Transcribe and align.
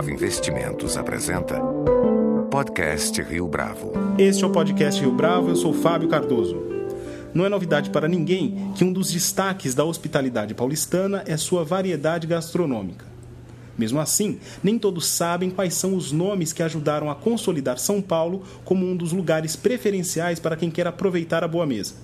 Bravo 0.00 0.14
Investimentos 0.14 0.96
apresenta 0.96 1.60
Podcast 2.50 3.20
Rio 3.20 3.46
Bravo. 3.46 3.92
Este 4.16 4.42
é 4.42 4.46
o 4.46 4.50
Podcast 4.50 4.98
Rio 4.98 5.12
Bravo, 5.12 5.50
eu 5.50 5.56
sou 5.56 5.74
Fábio 5.74 6.08
Cardoso. 6.08 6.56
Não 7.34 7.44
é 7.44 7.50
novidade 7.50 7.90
para 7.90 8.08
ninguém 8.08 8.72
que 8.74 8.82
um 8.82 8.94
dos 8.94 9.12
destaques 9.12 9.74
da 9.74 9.84
hospitalidade 9.84 10.54
paulistana 10.54 11.22
é 11.26 11.36
sua 11.36 11.64
variedade 11.64 12.26
gastronômica. 12.26 13.04
Mesmo 13.76 14.00
assim, 14.00 14.40
nem 14.62 14.78
todos 14.78 15.06
sabem 15.06 15.50
quais 15.50 15.74
são 15.74 15.94
os 15.94 16.12
nomes 16.12 16.50
que 16.50 16.62
ajudaram 16.62 17.10
a 17.10 17.14
consolidar 17.14 17.76
São 17.76 18.00
Paulo 18.00 18.42
como 18.64 18.86
um 18.86 18.96
dos 18.96 19.12
lugares 19.12 19.54
preferenciais 19.54 20.40
para 20.40 20.56
quem 20.56 20.70
quer 20.70 20.86
aproveitar 20.86 21.44
a 21.44 21.48
boa 21.48 21.66
mesa. 21.66 21.96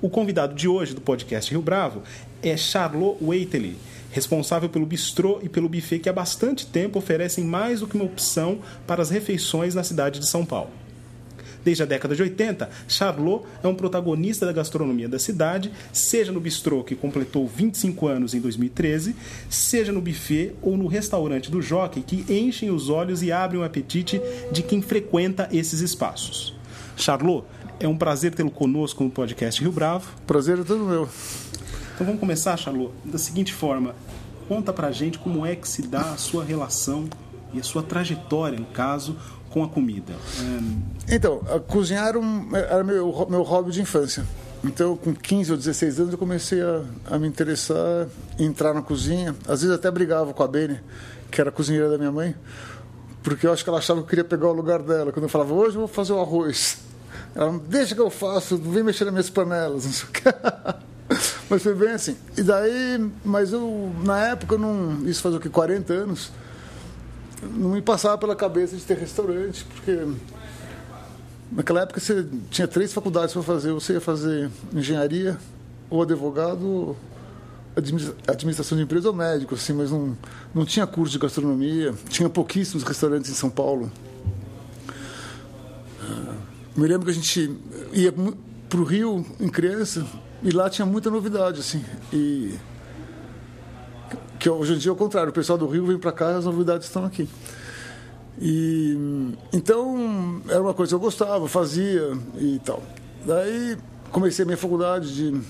O 0.00 0.08
convidado 0.08 0.54
de 0.54 0.66
hoje 0.66 0.94
do 0.94 1.00
podcast 1.02 1.50
Rio 1.50 1.60
Bravo 1.60 2.00
é 2.42 2.56
Charlot 2.56 3.22
Waitely, 3.22 3.76
responsável 4.14 4.68
pelo 4.68 4.86
bistrô 4.86 5.40
e 5.42 5.48
pelo 5.48 5.68
buffet 5.68 5.98
que 5.98 6.08
há 6.08 6.12
bastante 6.12 6.64
tempo 6.64 7.00
oferecem 7.00 7.44
mais 7.44 7.80
do 7.80 7.88
que 7.88 7.96
uma 7.96 8.04
opção 8.04 8.60
para 8.86 9.02
as 9.02 9.10
refeições 9.10 9.74
na 9.74 9.82
cidade 9.82 10.20
de 10.20 10.28
São 10.28 10.46
Paulo. 10.46 10.70
Desde 11.64 11.82
a 11.82 11.86
década 11.86 12.14
de 12.14 12.22
80, 12.22 12.68
Charlot 12.86 13.44
é 13.62 13.66
um 13.66 13.74
protagonista 13.74 14.46
da 14.46 14.52
gastronomia 14.52 15.08
da 15.08 15.18
cidade, 15.18 15.72
seja 15.92 16.30
no 16.30 16.38
bistrô, 16.38 16.84
que 16.84 16.94
completou 16.94 17.48
25 17.48 18.06
anos 18.06 18.34
em 18.34 18.40
2013, 18.40 19.16
seja 19.48 19.90
no 19.90 20.00
buffet 20.00 20.52
ou 20.62 20.76
no 20.76 20.86
restaurante 20.86 21.50
do 21.50 21.60
Jockey, 21.60 22.02
que 22.02 22.32
enchem 22.32 22.70
os 22.70 22.90
olhos 22.90 23.22
e 23.22 23.32
abrem 23.32 23.60
o 23.60 23.64
apetite 23.64 24.20
de 24.52 24.62
quem 24.62 24.80
frequenta 24.80 25.48
esses 25.50 25.80
espaços. 25.80 26.54
Charlot, 26.96 27.46
é 27.80 27.88
um 27.88 27.96
prazer 27.96 28.32
tê-lo 28.32 28.50
conosco 28.50 29.02
no 29.02 29.10
podcast 29.10 29.60
Rio 29.60 29.72
Bravo. 29.72 30.08
Prazer 30.26 30.60
é 30.60 30.62
todo 30.62 30.84
meu. 30.84 31.08
Então 31.94 32.04
vamos 32.04 32.20
começar, 32.20 32.56
Charlot, 32.56 32.92
da 33.04 33.18
seguinte 33.18 33.52
forma. 33.52 33.94
Conta 34.48 34.72
pra 34.72 34.90
gente 34.90 35.18
como 35.18 35.46
é 35.46 35.54
que 35.54 35.68
se 35.68 35.82
dá 35.82 36.12
a 36.12 36.16
sua 36.16 36.44
relação 36.44 37.08
e 37.52 37.60
a 37.60 37.62
sua 37.62 37.82
trajetória, 37.82 38.58
no 38.58 38.66
caso, 38.66 39.16
com 39.48 39.62
a 39.62 39.68
comida. 39.68 40.12
É... 41.08 41.14
Então, 41.14 41.38
cozinhar 41.68 42.08
era, 42.08 42.18
um, 42.18 42.54
era 42.54 42.82
meu, 42.82 43.26
meu 43.30 43.42
hobby 43.42 43.70
de 43.70 43.80
infância. 43.80 44.26
Então, 44.64 44.96
com 44.96 45.14
15 45.14 45.52
ou 45.52 45.56
16 45.56 46.00
anos, 46.00 46.12
eu 46.12 46.18
comecei 46.18 46.60
a, 46.60 46.82
a 47.06 47.18
me 47.18 47.28
interessar, 47.28 48.08
entrar 48.38 48.74
na 48.74 48.82
cozinha. 48.82 49.34
Às 49.46 49.62
vezes 49.62 49.70
até 49.70 49.88
brigava 49.90 50.34
com 50.34 50.42
a 50.42 50.48
Bene, 50.48 50.80
que 51.30 51.40
era 51.40 51.52
cozinheira 51.52 51.88
da 51.88 51.96
minha 51.96 52.10
mãe, 52.10 52.34
porque 53.22 53.46
eu 53.46 53.52
acho 53.52 53.62
que 53.62 53.70
ela 53.70 53.78
achava 53.78 54.00
que 54.00 54.06
eu 54.06 54.08
queria 54.08 54.24
pegar 54.24 54.48
o 54.48 54.52
lugar 54.52 54.82
dela. 54.82 55.12
Quando 55.12 55.24
eu 55.24 55.28
falava, 55.28 55.54
hoje 55.54 55.76
eu 55.76 55.80
vou 55.80 55.88
fazer 55.88 56.12
o 56.12 56.20
arroz. 56.20 56.78
Ela, 57.34 57.56
deixa 57.68 57.94
que 57.94 58.00
eu 58.00 58.10
faço, 58.10 58.56
vem 58.56 58.82
mexer 58.82 59.04
nas 59.04 59.12
minhas 59.12 59.30
panelas, 59.30 59.84
não 59.84 59.92
sei 59.92 60.08
o 60.08 60.12
que. 60.12 60.22
Mas 61.48 61.62
foi 61.62 61.74
bem 61.74 61.90
assim. 61.90 62.16
E 62.36 62.42
daí, 62.42 63.10
mas 63.24 63.52
eu, 63.52 63.92
na 64.02 64.18
época, 64.28 64.56
não, 64.56 65.06
isso 65.06 65.20
faz 65.20 65.34
o 65.34 65.40
que, 65.40 65.48
40 65.48 65.92
anos, 65.92 66.32
não 67.42 67.70
me 67.70 67.82
passava 67.82 68.16
pela 68.16 68.34
cabeça 68.34 68.76
de 68.76 68.82
ter 68.82 68.96
restaurante, 68.96 69.64
porque 69.64 70.06
naquela 71.52 71.82
época 71.82 72.00
você 72.00 72.26
tinha 72.50 72.66
três 72.66 72.92
faculdades 72.92 73.32
para 73.32 73.42
fazer. 73.42 73.72
Você 73.72 73.94
ia 73.94 74.00
fazer 74.00 74.50
engenharia, 74.72 75.36
ou 75.90 76.02
advogado, 76.02 76.96
administração 78.26 78.78
de 78.78 78.84
empresa 78.84 79.08
ou 79.08 79.14
médico, 79.14 79.54
assim, 79.54 79.72
mas 79.72 79.90
não, 79.90 80.16
não 80.54 80.64
tinha 80.64 80.86
curso 80.86 81.12
de 81.12 81.18
gastronomia. 81.18 81.94
Tinha 82.08 82.28
pouquíssimos 82.30 82.82
restaurantes 82.84 83.30
em 83.30 83.34
São 83.34 83.50
Paulo. 83.50 83.92
Me 86.76 86.88
lembro 86.88 87.04
que 87.04 87.10
a 87.12 87.14
gente 87.14 87.56
ia 87.92 88.12
para 88.68 88.80
o 88.80 88.84
Rio 88.84 89.24
em 89.38 89.48
criança 89.48 90.04
e 90.44 90.50
lá 90.50 90.68
tinha 90.68 90.84
muita 90.84 91.10
novidade, 91.10 91.60
assim. 91.60 91.82
E 92.12 92.54
que 94.38 94.48
hoje 94.48 94.74
em 94.74 94.78
dia 94.78 94.90
é 94.90 94.92
o 94.92 94.96
contrário, 94.96 95.30
o 95.30 95.32
pessoal 95.32 95.56
do 95.56 95.66
Rio 95.66 95.86
vem 95.86 95.98
para 95.98 96.12
cá 96.12 96.36
as 96.36 96.44
novidades 96.44 96.86
estão 96.86 97.06
aqui. 97.06 97.26
E 98.38 99.34
então 99.54 100.42
era 100.46 100.60
uma 100.60 100.74
coisa 100.74 100.90
que 100.90 100.94
eu 100.94 101.00
gostava, 101.00 101.48
fazia 101.48 102.12
e 102.36 102.60
tal. 102.62 102.82
Daí 103.24 103.78
comecei 104.12 104.42
a 104.42 104.46
minha 104.46 104.58
faculdade 104.58 105.14
de 105.14 105.40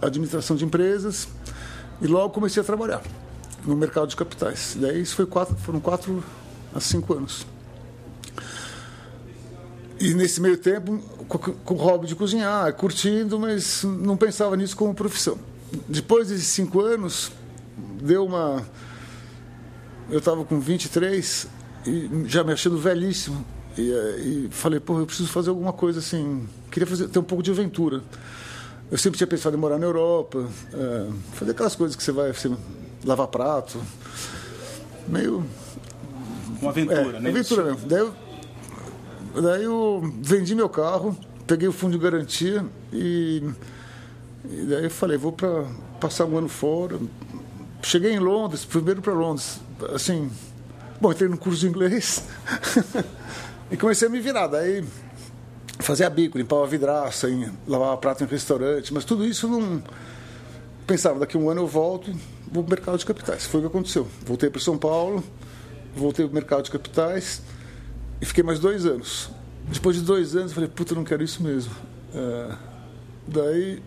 administração 0.00 0.54
de 0.54 0.64
empresas 0.64 1.26
e 2.00 2.06
logo 2.06 2.30
comecei 2.30 2.62
a 2.62 2.64
trabalhar 2.64 3.02
no 3.66 3.74
mercado 3.74 4.06
de 4.06 4.14
capitais. 4.14 4.76
Daí 4.80 5.02
isso 5.02 5.16
foi 5.16 5.26
quatro, 5.26 5.56
foram 5.56 5.80
quatro 5.80 6.22
a 6.72 6.78
cinco 6.78 7.12
anos. 7.14 7.44
E 10.00 10.14
nesse 10.14 10.40
meio 10.40 10.56
tempo, 10.56 10.98
com 11.28 11.74
o 11.74 11.76
hobby 11.76 12.06
de 12.06 12.14
cozinhar, 12.14 12.72
curtindo, 12.74 13.38
mas 13.38 13.82
não 13.82 14.16
pensava 14.16 14.56
nisso 14.56 14.76
como 14.76 14.94
profissão. 14.94 15.38
Depois 15.88 16.28
desses 16.28 16.46
cinco 16.46 16.80
anos, 16.80 17.32
deu 18.00 18.24
uma. 18.24 18.64
Eu 20.08 20.20
estava 20.20 20.44
com 20.44 20.60
23 20.60 21.48
e 21.86 22.10
já 22.26 22.44
me 22.44 22.52
achando 22.52 22.78
velhíssimo. 22.78 23.44
E, 23.76 23.82
e 23.82 24.48
falei, 24.50 24.80
pô, 24.80 24.98
eu 24.98 25.06
preciso 25.06 25.28
fazer 25.28 25.50
alguma 25.50 25.72
coisa 25.72 25.98
assim. 25.98 26.48
Queria 26.70 26.86
fazer, 26.86 27.08
ter 27.08 27.18
um 27.18 27.24
pouco 27.24 27.42
de 27.42 27.50
aventura. 27.50 28.02
Eu 28.90 28.96
sempre 28.96 29.18
tinha 29.18 29.26
pensado 29.26 29.56
em 29.56 29.60
morar 29.60 29.78
na 29.78 29.86
Europa, 29.86 30.48
é, 30.72 31.08
fazer 31.34 31.50
aquelas 31.50 31.74
coisas 31.74 31.96
que 31.96 32.02
você 32.02 32.12
vai 32.12 32.30
assim, 32.30 32.56
lavar 33.04 33.26
prato. 33.26 33.80
Meio. 35.06 35.44
Uma 36.62 36.70
aventura, 36.70 37.00
é, 37.00 37.20
né? 37.20 37.30
Aventura 37.30 37.64
mesmo. 37.64 37.86
Daí 37.86 38.00
eu 38.00 38.14
Daí 39.40 39.64
eu 39.64 40.02
vendi 40.20 40.54
meu 40.54 40.68
carro, 40.68 41.16
peguei 41.46 41.68
o 41.68 41.72
fundo 41.72 41.92
de 41.92 41.98
garantia 41.98 42.64
e, 42.92 43.42
e 44.44 44.66
daí 44.68 44.84
eu 44.84 44.90
falei, 44.90 45.16
vou 45.16 45.32
para 45.32 45.64
passar 46.00 46.24
um 46.24 46.36
ano 46.36 46.48
fora. 46.48 46.98
Cheguei 47.82 48.12
em 48.12 48.18
Londres, 48.18 48.64
primeiro 48.64 49.00
para 49.00 49.12
Londres, 49.12 49.60
assim, 49.94 50.30
bom, 51.00 51.12
entrei 51.12 51.28
no 51.28 51.38
curso 51.38 51.60
de 51.60 51.68
inglês 51.68 52.24
e 53.70 53.76
comecei 53.76 54.08
a 54.08 54.10
me 54.10 54.20
virar. 54.20 54.48
Daí 54.48 54.84
fazia 55.78 56.10
bico, 56.10 56.36
limpava 56.36 56.66
vidraça, 56.66 57.28
lavava 57.66 57.96
prato 57.96 58.24
em 58.24 58.26
restaurante, 58.26 58.92
mas 58.92 59.04
tudo 59.04 59.24
isso 59.24 59.46
não 59.46 59.80
pensava, 60.86 61.20
daqui 61.20 61.36
a 61.36 61.40
um 61.40 61.48
ano 61.48 61.60
eu 61.60 61.66
volto, 61.66 62.10
vou 62.50 62.64
para 62.64 62.72
o 62.72 62.76
mercado 62.76 62.98
de 62.98 63.06
capitais. 63.06 63.46
Foi 63.46 63.60
o 63.60 63.62
que 63.62 63.68
aconteceu. 63.68 64.08
Voltei 64.26 64.50
para 64.50 64.60
São 64.60 64.76
Paulo, 64.76 65.22
voltei 65.94 66.24
para 66.24 66.32
o 66.32 66.34
mercado 66.34 66.64
de 66.64 66.70
capitais 66.72 67.40
e 68.20 68.26
fiquei 68.26 68.42
mais 68.42 68.58
dois 68.58 68.84
anos. 68.86 69.30
Depois 69.70 69.96
de 69.96 70.02
dois 70.02 70.34
anos, 70.34 70.50
eu 70.50 70.54
falei, 70.54 70.68
puta, 70.68 70.94
não 70.94 71.04
quero 71.04 71.22
isso 71.22 71.42
mesmo. 71.42 71.74
É, 72.14 72.56
daí, 73.26 73.82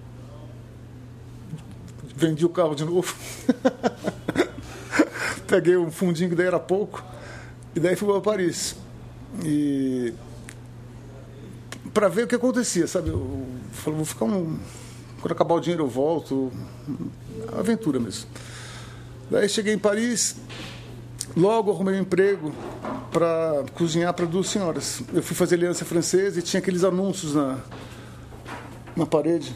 vendi 2.16 2.46
o 2.46 2.50
carro 2.50 2.76
de 2.76 2.86
novo. 2.86 3.16
Peguei 5.48 5.76
um 5.76 5.92
fundinho 5.92 6.30
que 6.30 6.36
daí 6.36 6.48
era 6.48 6.60
pouco. 6.60 7.04
E 7.76 7.80
daí 7.80 7.96
fui 7.96 8.08
para 8.08 8.22
Paris. 8.22 8.76
E 9.44 10.14
para 11.94 12.08
ver 12.08 12.24
o 12.24 12.28
que 12.28 12.36
acontecia, 12.36 12.88
sabe? 12.88 13.10
Eu 13.10 13.48
falei, 13.72 13.98
vou 13.98 14.06
ficar 14.06 14.26
um. 14.26 14.58
Quando 15.20 15.32
acabar 15.34 15.56
o 15.56 15.60
dinheiro 15.60 15.84
eu 15.84 15.90
volto. 15.90 16.52
Aventura 17.58 18.00
mesmo. 18.00 18.30
Daí 19.30 19.48
cheguei 19.48 19.74
em 19.74 19.80
Paris, 19.80 20.36
logo 21.36 21.72
arrumei 21.72 21.96
um 21.96 22.02
emprego 22.02 22.54
para 23.12 23.66
cozinhar 23.74 24.14
para 24.14 24.26
duas 24.26 24.48
senhoras. 24.48 25.02
Eu 25.14 25.22
fui 25.22 25.36
fazer 25.36 25.56
aliança 25.56 25.86
francesa 25.86 26.40
e 26.40 26.42
tinha 26.42 26.60
aqueles 26.60 26.84
anúncios 26.84 27.36
na, 27.36 27.58
na 28.96 29.06
parede. 29.06 29.56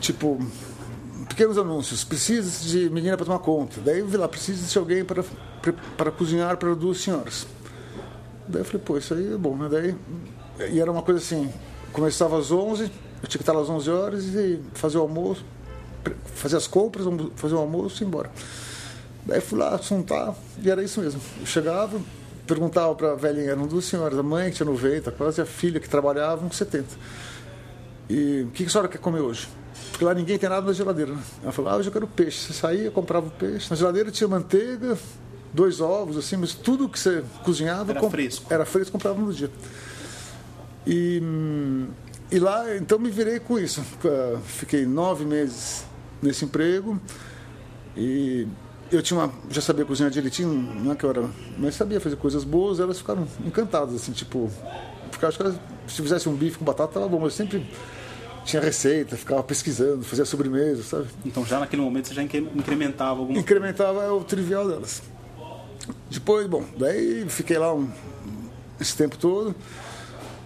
Tipo, 0.00 0.38
pequenos 1.28 1.58
anúncios. 1.58 2.04
Precisa 2.04 2.64
de 2.64 2.88
menina 2.90 3.16
para 3.16 3.26
tomar 3.26 3.38
conta. 3.40 3.80
Daí 3.80 4.00
eu 4.00 4.06
vi 4.06 4.16
lá, 4.16 4.28
precisa 4.28 4.66
de 4.66 4.78
alguém 4.78 5.04
para, 5.04 5.24
para 5.96 6.10
cozinhar 6.10 6.56
para 6.56 6.74
duas 6.74 6.98
senhoras. 6.98 7.46
Daí 8.46 8.60
eu 8.60 8.64
falei, 8.64 8.82
pô, 8.84 8.96
isso 8.96 9.14
aí 9.14 9.32
é 9.32 9.36
bom, 9.36 9.56
né? 9.56 9.68
Daí, 9.70 9.96
e 10.70 10.80
era 10.80 10.90
uma 10.90 11.02
coisa 11.02 11.20
assim, 11.20 11.50
começava 11.92 12.38
às 12.38 12.50
11, 12.50 12.84
eu 12.84 12.90
tinha 13.28 13.38
que 13.38 13.38
estar 13.38 13.52
lá 13.52 13.62
às 13.62 13.68
11 13.68 13.90
horas 13.90 14.24
e 14.26 14.60
fazer 14.74 14.98
o 14.98 15.00
almoço, 15.00 15.44
fazer 16.34 16.56
as 16.56 16.66
compras, 16.66 17.06
fazer 17.36 17.54
o 17.54 17.58
almoço 17.58 18.02
e 18.02 18.04
ir 18.04 18.08
embora. 18.08 18.30
Daí 19.26 19.40
fui 19.40 19.58
lá 19.58 19.74
assuntar 19.74 20.34
e 20.62 20.70
era 20.70 20.82
isso 20.82 21.00
mesmo. 21.00 21.20
Eu 21.40 21.46
chegava, 21.46 22.00
perguntava 22.46 22.94
para 22.94 23.12
a 23.12 23.14
velhinha, 23.14 23.52
eram 23.52 23.66
duas 23.66 23.86
senhoras, 23.86 24.18
a 24.18 24.22
mãe 24.22 24.50
que 24.50 24.56
tinha 24.56 24.66
90, 24.66 25.10
quase 25.12 25.40
a 25.40 25.46
filha 25.46 25.80
que 25.80 25.88
trabalhava 25.88 26.42
com 26.42 26.50
70. 26.50 26.86
E 28.08 28.42
o 28.42 28.50
que 28.50 28.64
a 28.64 28.68
senhora 28.68 28.88
quer 28.88 28.98
comer 28.98 29.20
hoje? 29.20 29.48
Porque 29.90 30.04
lá 30.04 30.12
ninguém 30.12 30.38
tem 30.38 30.48
nada 30.48 30.66
na 30.66 30.72
geladeira. 30.72 31.12
Né? 31.12 31.22
Ela 31.42 31.52
falou, 31.52 31.70
ah, 31.70 31.76
hoje 31.76 31.88
eu 31.88 31.92
quero 31.92 32.06
peixe. 32.06 32.38
Você 32.38 32.52
saía, 32.52 32.90
comprava 32.90 33.28
o 33.28 33.30
peixe. 33.30 33.70
Na 33.70 33.76
geladeira 33.76 34.10
tinha 34.10 34.28
manteiga, 34.28 34.98
dois 35.52 35.80
ovos, 35.80 36.16
assim, 36.16 36.36
mas 36.36 36.52
tudo 36.52 36.88
que 36.88 36.98
você 36.98 37.24
cozinhava... 37.44 37.92
Era 37.92 38.10
fresco. 38.10 38.52
Era 38.52 38.66
fresco, 38.66 38.92
comprava 38.92 39.18
no 39.20 39.32
dia. 39.32 39.50
E, 40.86 41.22
e 42.30 42.38
lá, 42.38 42.76
então 42.76 42.98
me 42.98 43.10
virei 43.10 43.40
com 43.40 43.58
isso. 43.58 43.82
Fiquei 44.44 44.84
nove 44.84 45.24
meses 45.24 45.84
nesse 46.20 46.44
emprego 46.44 47.00
e 47.96 48.46
eu 48.94 49.02
tinha 49.02 49.18
uma, 49.18 49.32
já 49.50 49.60
sabia 49.60 49.84
cozinhar 49.84 50.10
direitinho, 50.10 50.48
não 50.48 50.92
é 50.92 50.94
que 50.94 51.04
eu 51.04 51.10
era, 51.10 51.28
mas 51.58 51.74
sabia 51.74 52.00
fazer 52.00 52.16
coisas 52.16 52.44
boas, 52.44 52.80
elas 52.80 52.98
ficaram 52.98 53.26
encantadas, 53.44 53.94
assim, 53.94 54.12
tipo, 54.12 54.50
porque 55.10 55.24
acho 55.26 55.36
que 55.36 55.42
elas, 55.42 55.56
se 55.86 56.02
fizesse 56.02 56.28
um 56.28 56.34
bife 56.34 56.58
com 56.58 56.64
batata, 56.64 56.94
tava 56.94 57.08
bom, 57.08 57.20
mas 57.20 57.34
sempre 57.34 57.66
tinha 58.44 58.60
receita, 58.60 59.16
ficava 59.16 59.42
pesquisando, 59.42 60.04
fazia 60.04 60.24
sobremesa, 60.24 60.82
sabe? 60.82 61.06
Então 61.24 61.44
já 61.46 61.58
naquele 61.58 61.82
momento 61.82 62.08
você 62.08 62.14
já 62.14 62.22
incrementava 62.22 63.20
alguma 63.20 63.38
Incrementava 63.38 64.12
o 64.12 64.22
trivial 64.22 64.68
delas. 64.68 65.02
Depois, 66.10 66.46
bom, 66.46 66.64
daí 66.76 67.24
fiquei 67.28 67.58
lá 67.58 67.74
um, 67.74 67.90
esse 68.80 68.96
tempo 68.96 69.16
todo. 69.16 69.54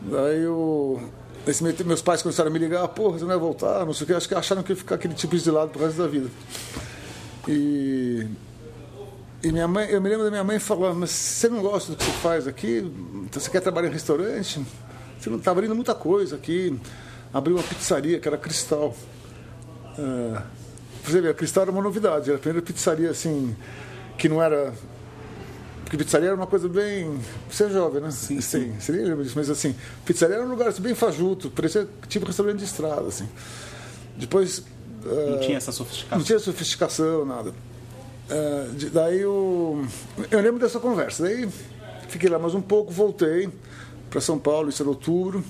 Daí 0.02 0.42
eu. 0.42 1.00
Esse 1.46 1.64
meus 1.84 2.02
pais 2.02 2.20
começaram 2.20 2.50
a 2.50 2.52
me 2.52 2.58
ligar, 2.58 2.86
porra, 2.88 3.18
você 3.18 3.20
não 3.20 3.28
vai 3.28 3.38
voltar, 3.38 3.86
não 3.86 3.94
sei 3.94 4.04
o 4.04 4.06
que, 4.06 4.12
acho 4.12 4.28
que 4.28 4.34
acharam 4.34 4.62
que 4.62 4.72
ia 4.72 4.76
ficar 4.76 4.96
aquele 4.96 5.14
tipo 5.14 5.36
de 5.36 5.50
lado 5.50 5.70
pro 5.70 5.82
resto 5.82 5.96
da 5.96 6.06
vida. 6.06 6.28
E. 7.48 8.26
E 9.42 9.52
minha 9.52 9.68
mãe, 9.68 9.88
eu 9.88 10.00
me 10.00 10.08
lembro 10.08 10.24
da 10.24 10.30
minha 10.30 10.42
mãe 10.42 10.58
falando, 10.58 10.98
mas 10.98 11.10
você 11.10 11.48
não 11.48 11.62
gosta 11.62 11.92
do 11.92 11.96
que 11.96 12.04
você 12.04 12.10
faz 12.10 12.48
aqui? 12.48 12.78
Então, 13.24 13.40
você 13.40 13.48
quer 13.48 13.60
trabalhar 13.60 13.88
em 13.88 13.92
restaurante? 13.92 14.60
Você 15.18 15.30
não 15.30 15.38
está 15.38 15.52
abrindo 15.52 15.74
muita 15.76 15.94
coisa 15.94 16.34
aqui. 16.34 16.76
Abriu 17.32 17.56
uma 17.56 17.62
pizzaria 17.62 18.18
que 18.18 18.26
era 18.26 18.36
Cristal. 18.36 18.96
Uh, 19.96 20.42
você 21.04 21.20
vê, 21.20 21.28
a 21.28 21.34
Cristal 21.34 21.62
era 21.62 21.70
uma 21.70 21.82
novidade, 21.82 22.30
era 22.30 22.36
a 22.36 22.40
primeira 22.40 22.64
pizzaria 22.64 23.10
assim, 23.10 23.56
que 24.16 24.28
não 24.28 24.42
era 24.42 24.74
porque 25.88 25.96
pizzaria 25.96 26.26
era 26.26 26.36
uma 26.36 26.46
coisa 26.46 26.68
bem. 26.68 27.18
Você 27.50 27.64
é 27.64 27.70
jovem, 27.70 28.02
né? 28.02 28.10
Sim, 28.10 28.42
sim. 28.42 28.74
Você 28.78 28.92
nem 28.92 29.06
lembra 29.06 29.24
disso, 29.24 29.38
mas 29.38 29.48
assim, 29.48 29.74
pizzaria 30.04 30.36
era 30.36 30.44
um 30.44 30.50
lugar 30.50 30.68
assim, 30.68 30.82
bem 30.82 30.94
fajuto, 30.94 31.48
parecia 31.48 31.88
tipo 32.08 32.26
restaurante 32.26 32.58
de 32.58 32.64
estrada, 32.64 33.08
assim. 33.08 33.26
Depois. 34.14 34.62
Não 35.04 35.36
uh, 35.36 35.40
tinha 35.40 35.56
essa 35.56 35.72
sofisticação. 35.72 36.18
Não 36.18 36.24
tinha 36.24 36.38
sofisticação, 36.38 37.24
nada. 37.24 37.50
Uh, 37.50 38.90
daí 38.92 39.20
eu, 39.20 39.86
eu 40.30 40.40
lembro 40.40 40.60
dessa 40.60 40.78
conversa. 40.78 41.22
Daí 41.22 41.48
fiquei 42.08 42.28
lá 42.28 42.38
mais 42.38 42.54
um 42.54 42.60
pouco, 42.60 42.92
voltei 42.92 43.48
para 44.10 44.20
São 44.20 44.38
Paulo, 44.38 44.68
isso 44.68 44.82
era 44.82 44.88
outubro. 44.88 45.44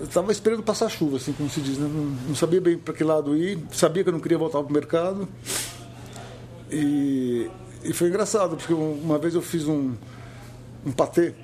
Estava 0.00 0.32
esperando 0.32 0.62
passar 0.62 0.88
chuva, 0.88 1.18
assim 1.18 1.32
como 1.32 1.50
se 1.50 1.60
diz, 1.60 1.76
né? 1.76 1.86
não, 1.86 2.04
não 2.28 2.34
sabia 2.34 2.60
bem 2.60 2.78
para 2.78 2.94
que 2.94 3.04
lado 3.04 3.36
ir, 3.36 3.58
sabia 3.70 4.02
que 4.02 4.08
eu 4.08 4.12
não 4.12 4.20
queria 4.20 4.38
voltar 4.38 4.58
para 4.60 4.68
o 4.68 4.72
mercado. 4.72 5.28
E 6.70 7.50
e 7.82 7.92
foi 7.92 8.08
engraçado, 8.08 8.56
porque 8.56 8.74
uma 8.74 9.18
vez 9.18 9.34
eu 9.34 9.40
fiz 9.40 9.66
um, 9.66 9.94
um 10.84 10.92
patê, 10.92 11.34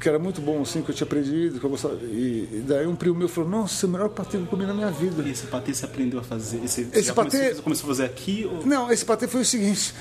que 0.00 0.08
era 0.08 0.18
muito 0.18 0.40
bom, 0.40 0.62
assim, 0.62 0.82
que 0.82 0.90
eu 0.90 0.94
tinha 0.94 1.06
aprendido, 1.06 1.58
que 1.58 1.64
eu 1.66 1.70
gostava. 1.70 1.94
E, 2.02 2.48
e 2.52 2.64
daí 2.66 2.86
um 2.86 2.96
primo 2.96 3.14
meu 3.14 3.28
falou, 3.28 3.50
nossa, 3.50 3.86
é 3.86 3.88
o 3.88 3.92
melhor 3.92 4.08
patê 4.08 4.36
que 4.36 4.44
eu 4.44 4.46
comi 4.46 4.66
na 4.66 4.74
minha 4.74 4.90
vida. 4.90 5.22
E 5.22 5.30
esse 5.30 5.46
patê 5.46 5.72
você 5.74 5.84
aprendeu 5.84 6.20
a 6.20 6.22
fazer? 6.22 6.62
Esse, 6.64 6.88
esse 6.92 7.12
patê... 7.12 7.38
Começou, 7.38 7.62
começou 7.62 7.84
a 7.84 7.88
fazer 7.88 8.04
aqui? 8.04 8.48
Ou... 8.50 8.66
Não, 8.66 8.90
esse 8.90 9.04
patê 9.04 9.26
foi 9.26 9.42
o 9.42 9.44
seguinte... 9.44 9.94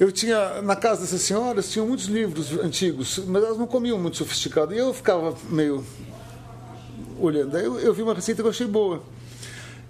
Eu 0.00 0.10
tinha, 0.10 0.60
na 0.62 0.74
casa 0.74 1.02
dessas 1.02 1.20
senhoras, 1.20 1.70
tinham 1.70 1.86
muitos 1.86 2.06
livros 2.06 2.50
antigos, 2.58 3.20
mas 3.26 3.44
elas 3.44 3.58
não 3.58 3.68
comiam 3.68 3.98
muito 3.98 4.16
sofisticado. 4.16 4.74
E 4.74 4.78
eu 4.78 4.92
ficava 4.92 5.36
meio 5.48 5.84
olhando. 7.20 7.52
Daí 7.52 7.64
eu, 7.64 7.78
eu 7.78 7.94
vi 7.94 8.02
uma 8.02 8.14
receita 8.14 8.42
que 8.42 8.46
eu 8.46 8.50
achei 8.50 8.66
boa. 8.66 9.00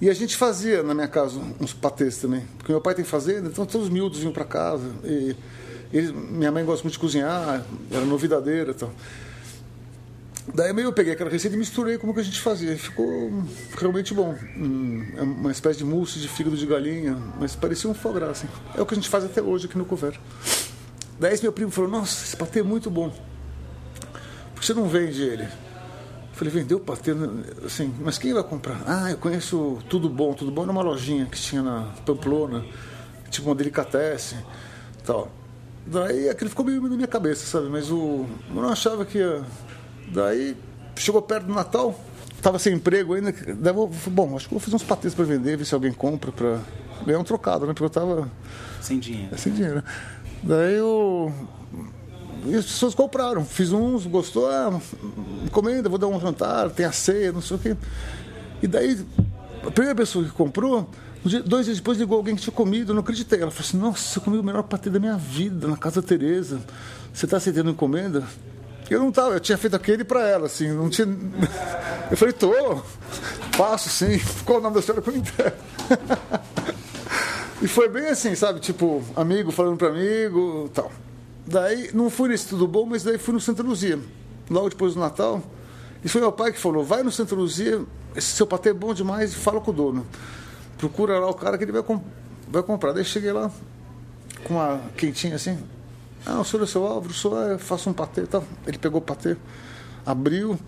E 0.00 0.10
a 0.10 0.12
gente 0.12 0.36
fazia 0.36 0.82
na 0.82 0.92
minha 0.92 1.08
casa 1.08 1.40
uns 1.58 1.72
patês 1.72 2.18
também, 2.18 2.44
porque 2.58 2.72
meu 2.72 2.80
pai 2.80 2.94
tem 2.94 3.04
fazenda, 3.04 3.48
então 3.48 3.64
todos 3.64 3.86
os 3.86 3.92
miúdos 3.92 4.18
vinham 4.18 4.32
para 4.32 4.44
casa. 4.44 4.90
E 5.04 5.34
eles, 5.92 6.10
minha 6.10 6.50
mãe 6.50 6.64
gosta 6.64 6.82
muito 6.82 6.94
de 6.94 6.98
cozinhar, 6.98 7.64
era 7.90 8.04
novidadeira 8.04 8.72
e 8.72 8.74
tal. 8.74 8.92
Daí 10.54 10.76
eu 10.76 10.92
peguei 10.92 11.12
aquela 11.12 11.30
receita 11.30 11.54
e 11.54 11.58
misturei 11.58 11.98
como 11.98 12.12
que 12.12 12.20
a 12.20 12.22
gente 12.22 12.40
fazia. 12.40 12.76
Ficou 12.76 13.44
realmente 13.78 14.12
bom. 14.12 14.36
É 15.16 15.22
uma 15.22 15.52
espécie 15.52 15.78
de 15.78 15.84
mousse 15.84 16.18
de 16.18 16.28
fígado 16.28 16.56
de 16.56 16.66
galinha, 16.66 17.16
mas 17.38 17.54
parecia 17.54 17.88
um 17.88 17.94
foie 17.94 18.14
gras. 18.14 18.30
Assim. 18.30 18.48
É 18.76 18.82
o 18.82 18.86
que 18.86 18.94
a 18.94 18.96
gente 18.96 19.08
faz 19.08 19.24
até 19.24 19.40
hoje 19.40 19.66
aqui 19.66 19.78
no 19.78 19.84
couvert. 19.84 20.18
Daí 21.18 21.38
meu 21.42 21.52
primo 21.52 21.70
falou, 21.70 21.88
nossa, 21.90 22.24
esse 22.24 22.36
patê 22.36 22.60
é 22.60 22.62
muito 22.62 22.90
bom. 22.90 23.10
Por 24.52 24.60
que 24.60 24.66
você 24.66 24.74
não 24.74 24.88
vende 24.88 25.22
ele? 25.22 25.46
Falei, 26.32 26.52
vendeu 26.52 26.80
patê, 26.80 27.12
assim, 27.64 27.94
mas 28.00 28.18
quem 28.18 28.34
vai 28.34 28.42
comprar? 28.42 28.82
Ah, 28.86 29.10
eu 29.10 29.18
conheço 29.18 29.78
Tudo 29.88 30.08
Bom. 30.08 30.32
Tudo 30.32 30.50
Bom 30.50 30.62
era 30.62 30.72
uma 30.72 30.82
lojinha 30.82 31.26
que 31.26 31.38
tinha 31.38 31.62
na 31.62 31.92
Pamplona, 32.04 32.64
tipo 33.30 33.48
uma 33.48 33.54
delicatessen 33.54 34.38
tal. 35.04 35.30
Daí 35.86 36.28
aquilo 36.28 36.50
ficou 36.50 36.64
meio 36.64 36.80
na 36.80 36.96
minha 36.96 37.06
cabeça, 37.06 37.46
sabe? 37.46 37.68
Mas 37.68 37.90
o, 37.90 38.26
eu 38.48 38.62
não 38.62 38.70
achava 38.70 39.04
que 39.04 39.18
ia... 39.18 39.44
Daí 40.12 40.56
chegou 40.96 41.22
perto 41.22 41.46
do 41.46 41.54
Natal, 41.54 41.98
tava 42.40 42.58
sem 42.58 42.74
emprego 42.74 43.14
ainda. 43.14 43.32
Daí 43.32 43.74
eu, 43.74 43.90
bom, 44.06 44.36
acho 44.36 44.46
que 44.46 44.54
vou 44.54 44.60
fazer 44.60 44.76
uns 44.76 44.84
patês 44.84 45.14
para 45.14 45.24
vender, 45.24 45.56
ver 45.56 45.64
se 45.64 45.74
alguém 45.74 45.92
compra 45.92 46.30
para 46.30 46.58
ganhar 47.04 47.18
um 47.18 47.24
trocado, 47.24 47.66
né? 47.66 47.72
Porque 47.72 47.84
eu 47.84 47.90
tava. 47.90 48.30
Sem 48.80 48.98
dinheiro. 48.98 49.38
Sem 49.38 49.52
dinheiro. 49.52 49.82
Daí 50.42 50.74
eu 50.74 51.32
e 52.44 52.54
as 52.54 52.64
pessoas 52.64 52.94
compraram. 52.94 53.44
Fiz 53.44 53.72
uns, 53.72 54.06
gostou, 54.06 54.48
ah, 54.48 54.80
encomenda, 55.44 55.88
vou 55.88 55.98
dar 55.98 56.08
um 56.08 56.20
jantar, 56.20 56.70
tem 56.70 56.84
a 56.84 56.92
ceia, 56.92 57.32
não 57.32 57.40
sei 57.40 57.56
o 57.56 57.60
quê. 57.60 57.76
E 58.62 58.66
daí, 58.66 59.04
a 59.66 59.70
primeira 59.70 59.94
pessoa 59.94 60.24
que 60.24 60.30
comprou, 60.30 60.88
dois 61.46 61.66
dias 61.66 61.78
depois 61.78 61.98
ligou 61.98 62.16
alguém 62.16 62.34
que 62.34 62.42
tinha 62.42 62.54
comido, 62.54 62.90
eu 62.90 62.94
não 62.94 63.02
acreditei. 63.02 63.40
Ela 63.40 63.50
falou 63.50 63.68
assim, 63.68 63.78
nossa, 63.78 64.18
eu 64.18 64.22
comi 64.22 64.38
o 64.38 64.44
melhor 64.44 64.62
patê 64.64 64.90
da 64.90 64.98
minha 64.98 65.16
vida, 65.16 65.68
na 65.68 65.76
casa 65.76 66.00
da 66.00 66.06
Tereza. 66.06 66.60
Você 67.12 67.26
está 67.26 67.36
aceitando 67.36 67.70
encomenda? 67.70 68.24
Eu 68.90 69.00
não 69.00 69.08
estava, 69.08 69.34
eu 69.34 69.40
tinha 69.40 69.56
feito 69.56 69.74
aquele 69.74 70.04
para 70.04 70.26
ela, 70.28 70.46
assim, 70.46 70.68
não 70.68 70.90
tinha... 70.90 71.06
Eu 72.10 72.16
falei, 72.16 72.34
tô, 72.34 72.52
faço 73.52 73.88
sim. 73.88 74.20
Qual 74.44 74.58
o 74.58 74.60
nome 74.60 74.78
da 74.78 75.00
que 75.00 75.08
eu 75.08 75.16
entrego? 75.16 75.56
E 77.62 77.68
foi 77.68 77.88
bem 77.88 78.08
assim, 78.08 78.34
sabe? 78.34 78.58
Tipo, 78.58 79.04
amigo 79.14 79.52
falando 79.52 79.76
para 79.76 79.86
amigo 79.86 80.68
tal. 80.74 80.90
Daí, 81.46 81.90
não 81.94 82.10
fui 82.10 82.28
nesse 82.28 82.48
Tudo 82.48 82.66
Bom, 82.66 82.84
mas 82.84 83.04
daí 83.04 83.18
fui 83.18 83.32
no 83.32 83.40
Santa 83.40 83.62
Luzia, 83.62 84.00
logo 84.50 84.68
depois 84.68 84.94
do 84.94 85.00
Natal. 85.00 85.40
E 86.04 86.08
foi 86.08 86.20
meu 86.20 86.32
pai 86.32 86.50
que 86.52 86.58
falou: 86.58 86.84
vai 86.84 87.04
no 87.04 87.12
Santa 87.12 87.36
Luzia, 87.36 87.80
esse 88.16 88.32
seu 88.32 88.48
patê 88.48 88.70
é 88.70 88.74
bom 88.74 88.92
demais 88.92 89.32
e 89.32 89.36
fala 89.36 89.60
com 89.60 89.70
o 89.70 89.74
dono. 89.74 90.04
Procura 90.76 91.20
lá 91.20 91.30
o 91.30 91.34
cara 91.34 91.56
que 91.56 91.62
ele 91.62 91.70
vai, 91.70 91.84
comp 91.84 92.02
vai 92.48 92.64
comprar. 92.64 92.92
Daí 92.92 93.04
cheguei 93.04 93.30
lá 93.30 93.48
com 94.42 94.54
uma 94.54 94.80
quentinha 94.96 95.36
assim. 95.36 95.56
Ah, 96.24 96.40
o 96.40 96.44
senhor 96.44 96.62
é 96.62 96.66
seu 96.66 96.86
Álvaro, 96.86 97.12
sou 97.12 97.36
eu 97.36 97.58
faço 97.58 97.90
um 97.90 97.92
patê. 97.92 98.22
Tá. 98.22 98.42
Ele 98.66 98.78
pegou 98.78 99.00
o 99.00 99.04
patê, 99.04 99.36
abriu, 100.06 100.58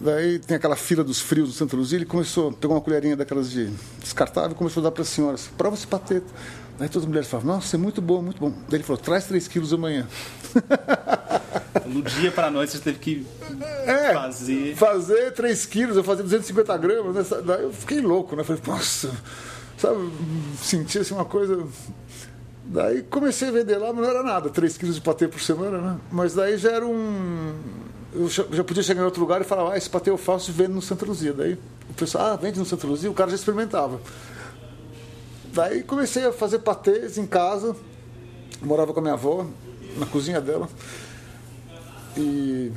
daí 0.00 0.38
tem 0.38 0.56
aquela 0.56 0.76
fila 0.76 1.04
dos 1.04 1.20
frios 1.20 1.48
do 1.48 1.54
Santa 1.54 1.76
Luzia, 1.76 1.98
ele 1.98 2.06
começou, 2.06 2.52
pegou 2.52 2.76
uma 2.76 2.82
colherinha 2.82 3.16
daquelas 3.16 3.50
de 3.50 3.70
descartável 4.00 4.52
e 4.52 4.54
começou 4.54 4.80
a 4.80 4.84
dar 4.84 4.90
para 4.90 5.02
as 5.02 5.08
senhoras, 5.08 5.48
prova 5.56 5.76
esse 5.76 5.86
patê. 5.86 6.22
Aí 6.80 6.88
todas 6.88 7.04
as 7.04 7.06
mulheres 7.06 7.28
falavam, 7.28 7.54
nossa, 7.54 7.76
é 7.76 7.78
muito 7.78 8.02
bom, 8.02 8.20
muito 8.20 8.40
bom. 8.40 8.50
Daí 8.68 8.78
ele 8.78 8.82
falou, 8.82 9.00
traz 9.00 9.26
3 9.26 9.46
quilos 9.48 9.72
amanhã. 9.72 10.06
No 11.86 12.02
dia 12.02 12.30
para 12.30 12.50
noite 12.50 12.72
você 12.72 12.78
teve 12.78 12.98
que 12.98 13.26
é, 13.84 14.12
fazer. 14.12 14.76
Fazer 14.76 15.32
3 15.32 15.66
quilos, 15.66 15.96
eu 15.96 16.04
fazia 16.04 16.22
250 16.22 16.76
gramas. 16.78 17.30
Né? 17.30 17.42
Daí 17.44 17.62
eu 17.64 17.72
fiquei 17.72 18.00
louco, 18.00 18.36
né? 18.36 18.44
Falei, 18.44 18.62
nossa, 18.66 19.10
sabe, 19.76 20.10
senti 20.56 20.98
assim 20.98 21.14
uma 21.14 21.24
coisa. 21.24 21.66
Daí 22.66 23.02
comecei 23.02 23.48
a 23.48 23.52
vender 23.52 23.76
lá, 23.76 23.92
mas 23.92 24.02
não 24.02 24.10
era 24.10 24.22
nada, 24.22 24.48
3 24.48 24.78
quilos 24.78 24.94
de 24.94 25.00
patê 25.00 25.28
por 25.28 25.40
semana, 25.40 25.78
né? 25.78 26.00
Mas 26.10 26.34
daí 26.34 26.56
já 26.56 26.72
era 26.72 26.86
um. 26.86 27.54
Eu 28.12 28.28
já 28.28 28.64
podia 28.64 28.82
chegar 28.82 29.02
em 29.02 29.04
outro 29.04 29.20
lugar 29.20 29.40
e 29.40 29.44
falar, 29.44 29.72
ah, 29.72 29.76
esse 29.76 29.90
patê 29.90 30.08
eu 30.08 30.16
faço 30.16 30.50
e 30.50 30.54
vendo 30.54 30.74
no 30.74 30.80
Santa 30.80 31.04
Luzia. 31.04 31.32
Daí 31.32 31.58
o 31.90 31.94
pessoal, 31.94 32.32
ah, 32.32 32.36
vende 32.36 32.58
no 32.58 32.64
Santa 32.64 32.86
Luzia, 32.86 33.10
o 33.10 33.14
cara 33.14 33.28
já 33.28 33.36
experimentava. 33.36 34.00
Daí 35.52 35.82
comecei 35.82 36.24
a 36.24 36.32
fazer 36.32 36.60
patês 36.60 37.18
em 37.18 37.26
casa, 37.26 37.76
morava 38.62 38.92
com 38.92 39.00
a 39.00 39.02
minha 39.02 39.14
avó, 39.14 39.46
na 39.98 40.06
cozinha 40.06 40.40
dela. 40.40 40.68
E, 42.16 42.72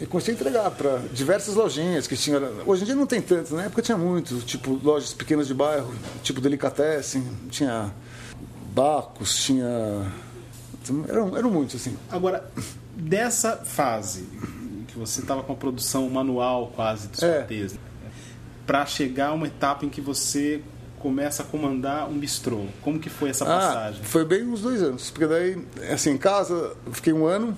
e 0.00 0.06
comecei 0.06 0.34
a 0.34 0.36
entregar 0.36 0.70
para 0.72 0.98
diversas 1.12 1.54
lojinhas 1.54 2.06
que 2.06 2.16
tinha. 2.16 2.40
Hoje 2.66 2.82
em 2.82 2.86
dia 2.86 2.94
não 2.94 3.06
tem 3.06 3.20
tantas, 3.20 3.52
na 3.52 3.64
época 3.64 3.82
tinha 3.82 3.96
muito, 3.96 4.40
tipo 4.40 4.80
lojas 4.82 5.14
pequenas 5.14 5.46
de 5.46 5.54
bairro, 5.54 5.94
tipo 6.22 6.40
Delicatessen, 6.40 7.24
tinha 7.50 7.92
Bacos, 8.74 9.44
tinha. 9.44 10.10
Eram, 11.08 11.36
eram 11.36 11.50
muitos, 11.50 11.76
assim. 11.76 11.96
Agora, 12.10 12.50
dessa 12.96 13.58
fase, 13.58 14.26
que 14.88 14.98
você 14.98 15.20
estava 15.20 15.42
com 15.42 15.52
a 15.52 15.56
produção 15.56 16.08
manual 16.08 16.72
quase 16.74 17.08
dos 17.08 17.22
é. 17.22 17.46
para 18.66 18.86
chegar 18.86 19.28
a 19.28 19.32
uma 19.32 19.46
etapa 19.46 19.84
em 19.84 19.88
que 19.88 20.00
você 20.00 20.62
começa 20.98 21.42
a 21.42 21.46
comandar 21.46 22.08
um 22.08 22.18
bistrô. 22.18 22.64
Como 22.80 22.98
que 22.98 23.10
foi 23.10 23.30
essa 23.30 23.44
ah, 23.44 23.48
passagem? 23.48 24.00
Ah, 24.02 24.06
foi 24.06 24.24
bem 24.24 24.44
uns 24.44 24.62
dois 24.62 24.82
anos. 24.82 25.10
Porque 25.10 25.26
daí, 25.26 25.62
assim, 25.92 26.10
em 26.10 26.18
casa, 26.18 26.74
fiquei 26.92 27.12
um 27.12 27.26
ano. 27.26 27.56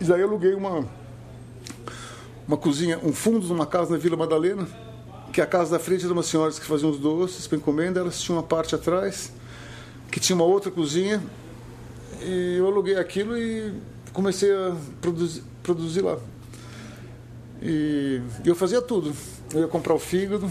E 0.00 0.04
daí 0.04 0.20
eu 0.20 0.28
aluguei 0.28 0.54
uma, 0.54 0.86
uma 2.46 2.56
cozinha, 2.56 2.98
um 3.02 3.12
fundo 3.12 3.46
de 3.46 3.52
uma 3.52 3.66
casa 3.66 3.90
na 3.92 3.98
Vila 3.98 4.16
Madalena, 4.16 4.66
que 5.34 5.40
a 5.40 5.46
casa 5.46 5.72
da 5.72 5.80
frente 5.80 6.06
de 6.06 6.12
umas 6.12 6.26
senhoras 6.26 6.60
que 6.60 6.64
faziam 6.64 6.88
os 6.88 6.98
doces 6.98 7.48
para 7.48 7.58
encomenda. 7.58 7.98
Elas 7.98 8.20
tinham 8.20 8.38
uma 8.38 8.42
parte 8.44 8.76
atrás, 8.76 9.32
que 10.08 10.20
tinha 10.20 10.36
uma 10.36 10.44
outra 10.44 10.70
cozinha. 10.70 11.20
E 12.22 12.54
eu 12.56 12.66
aluguei 12.68 12.96
aquilo 12.96 13.36
e 13.36 13.74
comecei 14.12 14.54
a 14.54 14.76
produzir, 15.00 15.42
produzir 15.60 16.02
lá. 16.02 16.18
E 17.60 18.22
eu 18.44 18.54
fazia 18.54 18.80
tudo. 18.80 19.12
Eu 19.52 19.62
ia 19.62 19.66
comprar 19.66 19.94
o 19.94 19.98
fígado, 19.98 20.48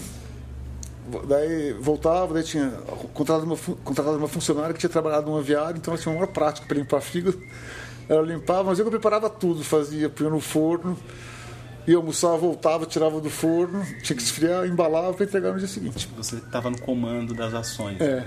daí 1.26 1.72
voltava, 1.80 2.34
daí 2.34 2.42
tinha 2.42 2.70
contratado 3.14 3.46
uma, 3.46 3.56
contratado 3.82 4.18
uma 4.18 4.28
funcionária 4.28 4.74
que 4.74 4.80
tinha 4.80 4.90
trabalhado 4.90 5.30
no 5.30 5.38
aviário, 5.38 5.78
então 5.78 5.94
ela 5.94 6.00
tinha 6.00 6.12
uma 6.12 6.20
maior 6.20 6.32
prática 6.32 6.66
para 6.66 6.76
limpar 6.76 7.00
fígado. 7.00 7.40
Ela 8.06 8.20
limpava, 8.20 8.64
mas 8.64 8.78
eu 8.78 8.84
preparava 8.84 9.30
tudo, 9.30 9.64
fazia, 9.64 10.10
punha 10.10 10.28
no 10.28 10.40
forno. 10.40 10.94
Ia 11.86 11.96
almoçar, 11.96 12.36
voltava, 12.36 12.86
tirava 12.86 13.20
do 13.20 13.30
forno, 13.30 13.84
tinha 14.02 14.16
que 14.16 14.22
esfriar, 14.22 14.66
embalava 14.66 15.12
para 15.12 15.24
entregar 15.24 15.52
no 15.52 15.58
dia 15.58 15.68
seguinte. 15.68 16.08
Você 16.16 16.36
estava 16.36 16.70
no 16.70 16.80
comando 16.80 17.34
das 17.34 17.52
ações. 17.54 18.00
É. 18.00 18.26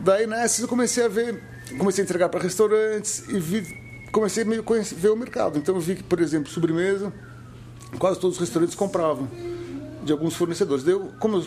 Daí 0.00 0.26
nessas 0.26 0.60
eu 0.60 0.68
comecei 0.68 1.04
a 1.04 1.08
ver, 1.08 1.42
comecei 1.78 2.02
a 2.02 2.04
entregar 2.04 2.28
para 2.28 2.40
restaurantes 2.40 3.28
e 3.28 3.38
vi, 3.38 3.62
comecei 4.10 4.42
a 4.42 4.46
meio 4.46 4.62
conhecer, 4.62 4.94
ver 4.94 5.10
o 5.10 5.16
mercado. 5.16 5.58
Então 5.58 5.74
eu 5.74 5.80
vi 5.80 5.96
que, 5.96 6.02
por 6.02 6.20
exemplo, 6.20 6.50
sobremesa, 6.50 7.12
quase 7.98 8.18
todos 8.18 8.36
os 8.36 8.40
restaurantes 8.40 8.74
compravam 8.74 9.28
de 10.02 10.12
alguns 10.12 10.34
fornecedores. 10.34 10.82
Daí 10.82 10.94
eu, 10.94 11.12
como 11.20 11.36
eu 11.36 11.46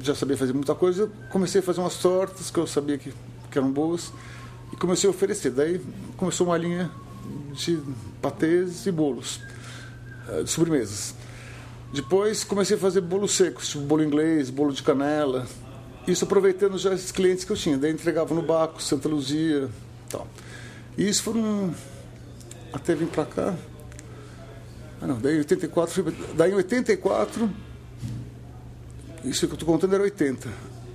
já 0.00 0.14
sabia 0.14 0.36
fazer 0.36 0.52
muita 0.52 0.74
coisa, 0.74 1.02
eu 1.02 1.10
comecei 1.30 1.60
a 1.60 1.62
fazer 1.62 1.80
umas 1.80 1.96
tortas 1.96 2.50
que 2.50 2.58
eu 2.58 2.66
sabia 2.66 2.96
que, 2.96 3.12
que 3.50 3.58
eram 3.58 3.70
boas 3.70 4.12
e 4.72 4.76
comecei 4.76 5.08
a 5.08 5.10
oferecer. 5.10 5.50
Daí 5.50 5.80
começou 6.16 6.46
uma 6.46 6.56
linha 6.56 6.90
de 7.52 7.80
patês 8.20 8.86
e 8.86 8.92
bolos. 8.92 9.40
Eh, 10.28 10.42
de 10.42 10.50
sobremesas. 10.50 11.14
Depois 11.92 12.44
comecei 12.44 12.76
a 12.76 12.80
fazer 12.80 13.00
bolos 13.00 13.32
secos, 13.32 13.68
tipo 13.68 13.84
bolo 13.84 14.02
inglês, 14.02 14.50
bolo 14.50 14.72
de 14.72 14.82
canela. 14.82 15.46
Isso 16.06 16.24
aproveitando 16.24 16.78
já 16.78 16.94
esses 16.94 17.12
clientes 17.12 17.44
que 17.44 17.52
eu 17.52 17.56
tinha. 17.56 17.76
Daí 17.76 17.92
entregava 17.92 18.34
no 18.34 18.42
Baco, 18.42 18.82
Santa 18.82 19.08
Luzia 19.08 19.68
tal. 20.08 20.26
E 20.96 21.08
isso 21.08 21.22
foram. 21.22 21.74
Até 22.72 22.94
vir 22.94 23.08
pra 23.08 23.26
cá. 23.26 23.54
Ah, 25.00 25.06
não, 25.06 25.18
daí 25.18 25.34
em 25.34 25.38
84. 25.38 26.14
Daí 26.34 26.52
em 26.52 26.54
84. 26.54 27.50
Isso 29.24 29.46
que 29.46 29.52
eu 29.52 29.56
estou 29.56 29.66
contando 29.66 29.94
era 29.94 30.02
80. 30.02 30.48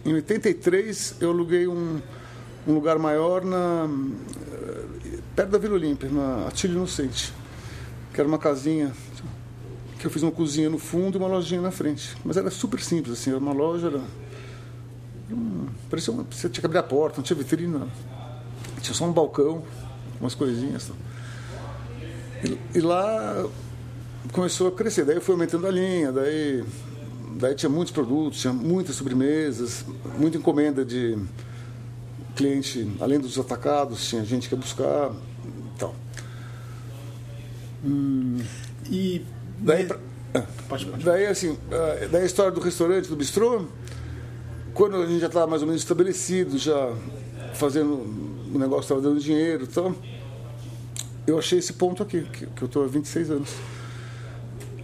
Em 0.05 0.13
83 0.13 1.15
eu 1.21 1.29
aluguei 1.29 1.67
um, 1.67 2.01
um 2.67 2.73
lugar 2.73 2.97
maior 2.97 3.45
na, 3.45 3.87
eh, 4.51 5.19
perto 5.35 5.49
da 5.49 5.57
Vila 5.57 5.75
Olímpia, 5.75 6.09
na 6.09 6.47
Atílio 6.47 6.77
Inocente. 6.77 7.33
Que 8.13 8.19
era 8.19 8.27
uma 8.27 8.39
casinha 8.39 8.93
que 9.97 10.05
eu 10.05 10.11
fiz 10.11 10.21
uma 10.21 10.31
cozinha 10.31 10.69
no 10.69 10.77
fundo 10.77 11.17
e 11.17 11.19
uma 11.19 11.27
lojinha 11.27 11.61
na 11.61 11.71
frente. 11.71 12.15
Mas 12.23 12.37
era 12.37 12.49
super 12.51 12.79
simples, 12.79 13.19
assim, 13.19 13.31
era 13.31 13.39
uma 13.39 13.53
loja, 13.53 13.87
era. 13.87 14.01
Hum, 15.29 15.67
parecia 15.89 16.13
uma, 16.13 16.23
você 16.23 16.47
tinha 16.47 16.61
que 16.61 16.65
abrir 16.65 16.77
a 16.77 16.83
porta, 16.83 17.17
não 17.17 17.23
tinha 17.23 17.37
vitrine, 17.37 17.73
nada. 17.73 17.87
Tinha 18.81 18.93
só 18.93 19.05
um 19.05 19.11
balcão, 19.11 19.63
umas 20.21 20.35
coisinhas. 20.35 20.91
E, 22.43 22.77
e, 22.77 22.81
lá 22.81 23.45
começou 24.31 24.67
a 24.67 24.71
crescer. 24.71 25.03
Daí 25.03 25.19
fui 25.19 25.33
aumentando 25.33 25.65
a 25.65 25.71
linha, 25.71 26.11
daí, 26.11 26.63
daí 27.39 27.55
tinha 27.55 27.69
muitos 27.69 27.91
produtos, 27.91 28.39
tinha 28.39 28.53
muitas 28.53 28.95
sobremesas, 28.95 29.83
muita 30.17 30.37
encomenda 30.37 30.85
de 30.85 31.17
cliente, 32.35 32.87
além 32.99 33.19
dos 33.19 33.37
atacados, 33.39 34.07
tinha 34.07 34.23
gente 34.23 34.47
que 34.47 34.53
ia 34.53 34.61
buscar 34.61 35.11
tal. 35.77 35.95
Hum, 37.83 38.37
e 38.89 39.25
Daí, 39.59 39.85
pra... 39.85 39.97
pode. 40.69 40.85
daí, 41.03 41.25
assim, 41.25 41.57
ah, 41.71 42.07
daí 42.11 42.23
a 42.23 42.25
história 42.25 42.51
do 42.51 42.61
restaurante, 42.61 43.07
do 43.07 43.15
bistrô, 43.15 43.65
quando 44.73 44.97
a 44.97 45.05
gente 45.05 45.19
já 45.19 45.27
estava 45.27 45.47
mais 45.47 45.61
ou 45.61 45.67
menos 45.67 45.81
estabelecido, 45.81 46.57
já 46.57 46.93
fazendo 47.53 47.93
o 48.53 48.59
negócio 48.59 48.83
estava 48.83 49.01
dando 49.01 49.19
dinheiro 49.19 49.63
e 49.63 49.67
tal, 49.67 49.93
eu 51.25 51.37
achei 51.37 51.59
esse 51.59 51.73
ponto 51.73 52.03
aqui, 52.03 52.21
que, 52.21 52.45
que 52.45 52.61
eu 52.61 52.67
estou 52.67 52.83
há 52.83 52.87
26 52.87 53.31
anos. 53.31 53.49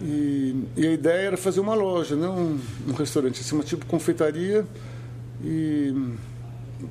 E, 0.02 0.64
e, 0.76 0.86
a 0.86 0.92
ideia 0.92 1.28
era 1.28 1.36
fazer 1.36 1.60
uma 1.60 1.74
loja, 1.74 2.14
não 2.16 2.36
um, 2.36 2.60
um 2.88 2.92
restaurante, 2.92 3.40
assim, 3.40 3.54
uma 3.54 3.64
tipo 3.64 3.86
confeitaria, 3.86 4.66
e 5.42 5.94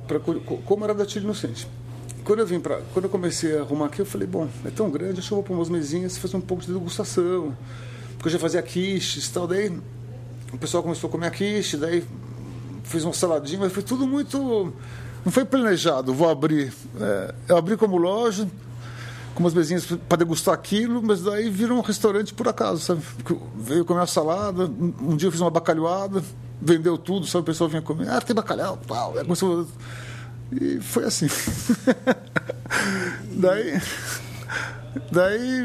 pra, 0.08 0.18
como 0.18 0.84
era 0.84 0.94
da 0.94 1.06
Tia 1.06 1.22
Inocente. 1.22 1.68
Quando 2.24 2.38
eu 2.38 2.46
vim 2.46 2.58
para, 2.58 2.80
quando 2.92 3.04
eu 3.04 3.10
comecei 3.10 3.58
a 3.58 3.60
arrumar 3.60 3.86
aqui, 3.86 4.00
eu 4.00 4.06
falei, 4.06 4.26
bom, 4.26 4.48
é 4.64 4.70
tão 4.70 4.90
grande, 4.90 5.20
acho 5.20 5.32
eu 5.32 5.36
vou 5.36 5.44
pôr 5.44 5.54
umas 5.54 5.68
mesinhas 5.68 6.16
fazer 6.16 6.36
um 6.36 6.40
pouco 6.40 6.64
de 6.64 6.72
degustação. 6.72 7.56
Porque 8.14 8.28
eu 8.28 8.32
já 8.32 8.38
fazia 8.38 8.62
quiches 8.62 9.26
e 9.26 9.32
tal, 9.32 9.46
daí 9.46 9.70
o 10.52 10.58
pessoal 10.58 10.82
começou 10.82 11.08
a 11.08 11.10
comer 11.10 11.26
a 11.26 11.30
quiche, 11.30 11.76
daí 11.76 12.02
fiz 12.84 13.04
uma 13.04 13.12
saladinha, 13.12 13.60
mas 13.60 13.72
foi 13.72 13.82
tudo 13.82 14.06
muito 14.06 14.72
não 15.24 15.32
foi 15.32 15.44
planejado, 15.44 16.12
vou 16.12 16.28
abrir. 16.28 16.72
É, 17.00 17.34
eu 17.48 17.56
abri 17.56 17.76
como 17.76 17.96
loja, 17.96 18.46
com 19.34 19.42
umas 19.42 19.54
mesinhas 19.54 19.86
para 20.08 20.18
degustar 20.18 20.54
aquilo, 20.54 21.02
mas 21.02 21.22
daí 21.22 21.48
virou 21.48 21.78
um 21.78 21.80
restaurante 21.80 22.34
por 22.34 22.46
acaso, 22.46 22.80
sabe? 22.80 23.02
Veio 23.56 23.84
comer 23.84 24.00
uma 24.00 24.06
salada, 24.06 24.66
um 24.66 25.16
dia 25.16 25.28
eu 25.28 25.32
fiz 25.32 25.40
uma 25.40 25.50
bacalhoada, 25.50 26.22
vendeu 26.60 26.98
tudo, 26.98 27.26
sabe? 27.26 27.42
O 27.42 27.46
pessoal 27.46 27.70
vinha 27.70 27.80
comer, 27.80 28.08
ah, 28.10 28.20
tem 28.20 28.36
bacalhau, 28.36 28.78
pau. 28.86 29.14
Aí 29.16 29.24
começou 29.24 29.66
e 30.52 30.80
foi 30.80 31.04
assim. 31.04 31.26
daí. 33.32 33.80
Daí. 35.10 35.62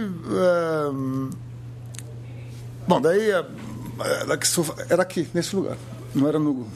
Um, 0.91 1.29
bom, 2.87 3.01
daí. 3.01 3.29
Era 4.89 5.03
aqui, 5.03 5.27
nesse 5.33 5.55
lugar. 5.55 5.77
Não 6.13 6.27
era 6.27 6.39
no. 6.39 6.67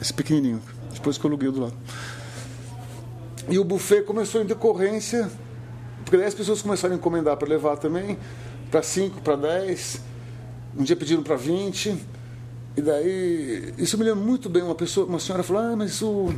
Esse 0.00 0.12
pequenininho. 0.12 0.62
Depois 0.92 1.18
que 1.18 1.24
eu 1.24 1.28
aluguei 1.28 1.50
do 1.50 1.60
lado. 1.60 1.74
E 3.48 3.58
o 3.58 3.64
buffet 3.64 4.02
começou 4.02 4.40
em 4.40 4.46
decorrência. 4.46 5.30
Porque 6.04 6.16
daí 6.16 6.26
as 6.26 6.34
pessoas 6.34 6.62
começaram 6.62 6.94
a 6.94 6.98
encomendar 6.98 7.36
para 7.36 7.48
levar 7.48 7.76
também. 7.76 8.18
Para 8.70 8.82
5, 8.82 9.20
para 9.20 9.36
10. 9.36 10.00
Um 10.76 10.82
dia 10.82 10.96
pediram 10.96 11.22
para 11.22 11.36
20. 11.36 11.96
E 12.76 12.82
daí. 12.82 13.74
Isso 13.76 13.98
me 13.98 14.04
lembra 14.04 14.24
muito 14.24 14.48
bem. 14.48 14.62
Uma 14.62 14.74
pessoa, 14.74 15.06
uma 15.06 15.18
senhora 15.18 15.42
falou: 15.42 15.62
Ah, 15.62 15.76
mas 15.76 15.92
isso 15.92 16.32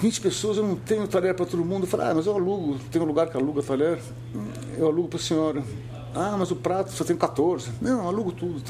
20 0.00 0.20
pessoas, 0.20 0.56
eu 0.56 0.62
não 0.62 0.76
tenho 0.76 1.06
talher 1.08 1.34
para 1.34 1.44
todo 1.44 1.64
mundo. 1.64 1.84
Eu 1.84 1.88
falei, 1.88 2.06
ah, 2.08 2.14
mas 2.14 2.26
eu 2.26 2.34
alugo, 2.34 2.78
tem 2.90 3.00
um 3.02 3.04
lugar 3.04 3.28
que 3.28 3.36
aluga 3.36 3.62
talher, 3.62 3.98
eu 4.76 4.86
alugo 4.86 5.08
para 5.08 5.18
a 5.18 5.22
senhora. 5.22 5.62
Ah, 6.14 6.36
mas 6.38 6.50
o 6.50 6.56
prato 6.56 6.92
só 6.92 7.04
tem 7.04 7.16
14. 7.16 7.70
Não, 7.80 8.06
alugo 8.06 8.32
tudo. 8.32 8.62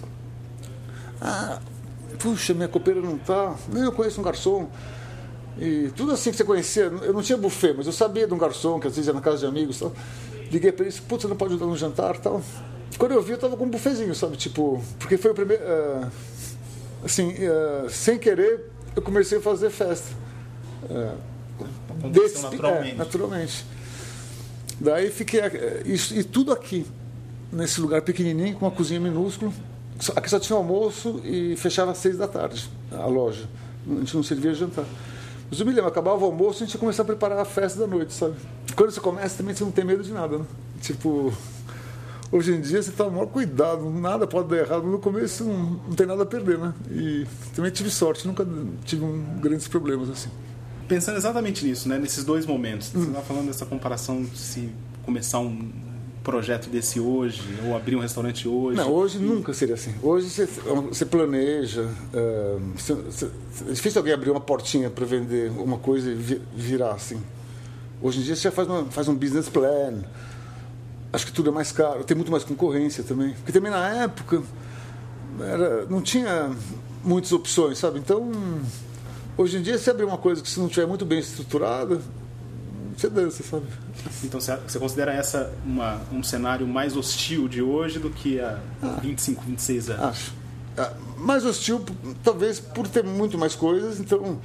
Ah, 1.21 1.61
puxa, 2.19 2.55
minha 2.55 2.69
copeira 2.69 3.01
não 3.01 3.19
tá. 3.19 3.55
Nem 3.73 3.85
eu 3.85 3.93
conheço 3.93 4.21
um 4.21 4.25
garçom. 4.25 4.69
E 5.59 5.91
tudo 5.97 6.13
assim 6.13 6.31
que 6.31 6.37
você 6.37 6.45
conhecia, 6.45 6.85
eu 6.85 7.13
não 7.13 7.23
tinha 7.23 7.37
buffet, 7.37 7.75
mas 7.77 7.87
eu 7.87 7.93
sabia 7.93 8.27
de 8.27 8.33
um 8.33 8.39
garçom 8.39 8.79
que 8.79 8.87
às 8.87 8.95
vezes 8.95 9.09
ia 9.09 9.13
na 9.13 9.21
casa 9.21 9.39
de 9.39 9.47
amigos. 9.47 9.79
Tal. 9.79 9.93
Liguei 10.51 10.73
para 10.73 10.87
ele, 10.87 10.95
putz, 11.09 11.23
você 11.23 11.29
não 11.29 11.37
pode 11.37 11.55
ajudar 11.55 11.67
no 11.67 11.77
jantar 11.77 12.17
tal. 12.19 12.41
Quando 12.97 13.13
eu 13.13 13.23
vi, 13.23 13.33
eu 13.33 13.39
tava 13.39 13.57
com 13.57 13.65
um 13.65 13.71
buffetzinho, 13.71 14.15
sabe? 14.15 14.37
Tipo, 14.37 14.83
porque 14.99 15.17
foi 15.17 15.31
o 15.31 15.35
primeiro. 15.35 15.63
Uh, 15.63 16.11
assim, 17.05 17.33
uh, 17.33 17.91
sem 17.91 18.19
querer, 18.19 18.71
eu 18.97 19.03
comecei 19.03 19.39
a 19.39 19.41
fazer 19.41 19.71
festa. 19.71 20.28
É, 20.91 21.15
Desse, 22.11 22.43
naturalmente. 22.43 22.91
É, 22.91 22.95
naturalmente. 22.95 23.67
Daí 24.81 25.11
fiquei. 25.11 25.41
Isso, 25.85 26.15
e 26.15 26.23
tudo 26.23 26.53
aqui, 26.53 26.87
nesse 27.53 27.81
lugar 27.81 28.03
pequenininho, 28.03 28.57
com 28.57 28.67
uma 28.67 28.71
cozinha 28.71 29.01
minúscula. 29.01 29.53
Aqui 30.15 30.31
só 30.31 30.39
tinha 30.39 30.57
almoço 30.57 31.21
e 31.25 31.57
fechava 31.57 31.91
às 31.91 31.99
seis 31.99 32.17
da 32.17 32.29
tarde 32.29 32.71
a 32.93 33.07
loja. 33.07 33.49
A 33.85 33.95
gente 33.95 34.15
não 34.15 34.23
servia 34.23 34.55
jantar. 34.55 34.85
Mas 35.51 35.59
eu 35.59 35.67
me 35.67 35.73
lembro, 35.73 35.89
acabava 35.89 36.23
o 36.23 36.27
almoço, 36.27 36.63
a 36.63 36.67
gente 36.67 36.75
ia 36.75 36.81
começar 36.81 37.03
a 37.03 37.07
preparar 37.07 37.39
a 37.39 37.45
festa 37.45 37.81
da 37.81 37.87
noite, 37.87 38.13
sabe? 38.13 38.35
Quando 38.77 38.91
você 38.91 39.01
começa, 39.01 39.39
também 39.39 39.55
você 39.55 39.65
não 39.65 39.73
tem 39.73 39.85
medo 39.85 40.05
de 40.05 40.13
nada, 40.13 40.39
né? 40.39 40.45
Tipo, 40.81 41.33
hoje 42.31 42.53
em 42.53 42.61
dia 42.61 42.81
você 42.81 42.93
tá 42.93 43.09
maior 43.11 43.27
cuidado, 43.27 43.91
nada 43.91 44.27
pode 44.27 44.49
dar 44.49 44.59
errado. 44.59 44.87
No 44.87 45.01
começo 45.01 45.43
não, 45.43 45.81
não 45.89 45.95
tem 45.97 46.07
nada 46.07 46.23
a 46.23 46.27
perder, 46.27 46.59
né? 46.59 46.73
E 46.91 47.27
também 47.57 47.73
tive 47.73 47.91
sorte, 47.91 48.25
nunca 48.29 48.47
tive 48.85 49.05
um, 49.05 49.41
grandes 49.41 49.67
problemas 49.67 50.11
assim 50.11 50.29
pensando 50.89 51.17
exatamente 51.17 51.65
nisso, 51.65 51.89
né? 51.89 51.99
Nesses 51.99 52.25
dois 52.25 52.47
momentos. 52.47 52.89
Você 52.89 53.07
estava 53.07 53.25
falando 53.25 53.47
dessa 53.47 53.67
comparação 53.67 54.27
se 54.35 54.71
começar 55.05 55.39
um 55.39 55.71
projeto 56.25 56.69
desse 56.69 56.99
hoje 57.01 57.43
ou 57.67 57.77
abrir 57.77 57.97
um 57.97 58.01
restaurante 58.01 58.49
hoje. 58.49 58.77
Não, 58.77 58.91
hoje 58.91 59.19
e... 59.19 59.21
nunca 59.21 59.53
seria 59.53 59.75
assim. 59.75 59.95
Hoje 60.03 60.29
você, 60.29 61.07
planeja. 61.07 61.89
É, 62.13 62.57
você, 62.75 62.95
é 63.67 63.73
difícil 63.73 64.01
alguém 64.01 64.13
abrir 64.13 64.31
uma 64.31 64.41
portinha 64.41 64.91
para 64.91 65.07
vender 65.07 65.51
uma 65.53 65.79
coisa 65.79 66.11
e 66.11 66.15
virar 66.55 66.93
assim. 66.93 67.21
Hoje 68.01 68.21
em 68.21 68.23
dia 68.23 68.37
você 68.37 68.43
já 68.43 68.51
faz, 68.51 68.69
uma, 68.69 68.85
faz 68.87 69.09
um 69.09 69.15
business 69.15 69.49
plan. 69.49 70.03
Acho 71.13 71.27
que 71.27 71.33
tudo 71.33 71.49
é 71.49 71.53
mais 71.53 71.73
caro. 71.73 72.05
Tem 72.05 72.15
muito 72.15 72.31
mais 72.31 72.45
concorrência 72.45 73.03
também. 73.03 73.33
Porque 73.35 73.53
também 73.53 73.71
na 73.71 73.89
época 74.05 74.43
era, 75.41 75.87
não 75.87 76.03
tinha 76.03 76.51
muitas 77.03 77.33
opções, 77.33 77.79
sabe? 77.79 77.99
Então 77.99 78.31
Hoje 79.39 79.57
em 79.57 79.63
dia, 79.63 79.79
se 79.79 79.89
abrir 79.89 80.05
uma 80.05 80.19
coisa 80.19 80.43
que 80.43 80.51
se 80.51 80.59
não 80.59 80.69
tiver 80.69 80.85
muito 80.89 81.07
bem 81.07 81.21
estruturada, 81.21 82.01
você 82.97 83.09
dança, 83.09 83.45
sabe? 83.45 83.67
Então 84.25 84.41
você 84.41 84.79
considera 84.81 85.13
essa 85.13 85.53
uma, 85.65 86.01
um 86.13 86.25
cenário 86.25 86.67
mais 86.67 86.97
hostil 86.97 87.47
de 87.47 87.63
hoje 87.63 88.01
do 88.01 88.11
que 88.11 88.41
há 88.41 88.59
ah, 88.83 88.99
25, 89.01 89.45
26 89.45 89.91
anos? 89.91 90.05
Acho. 90.05 90.33
Ah, 90.77 90.93
mais 91.17 91.45
hostil, 91.45 91.85
talvez 92.25 92.59
por 92.59 92.89
ter 92.89 93.05
muito 93.05 93.39
mais 93.39 93.55
coisas, 93.55 94.01
então 94.01 94.41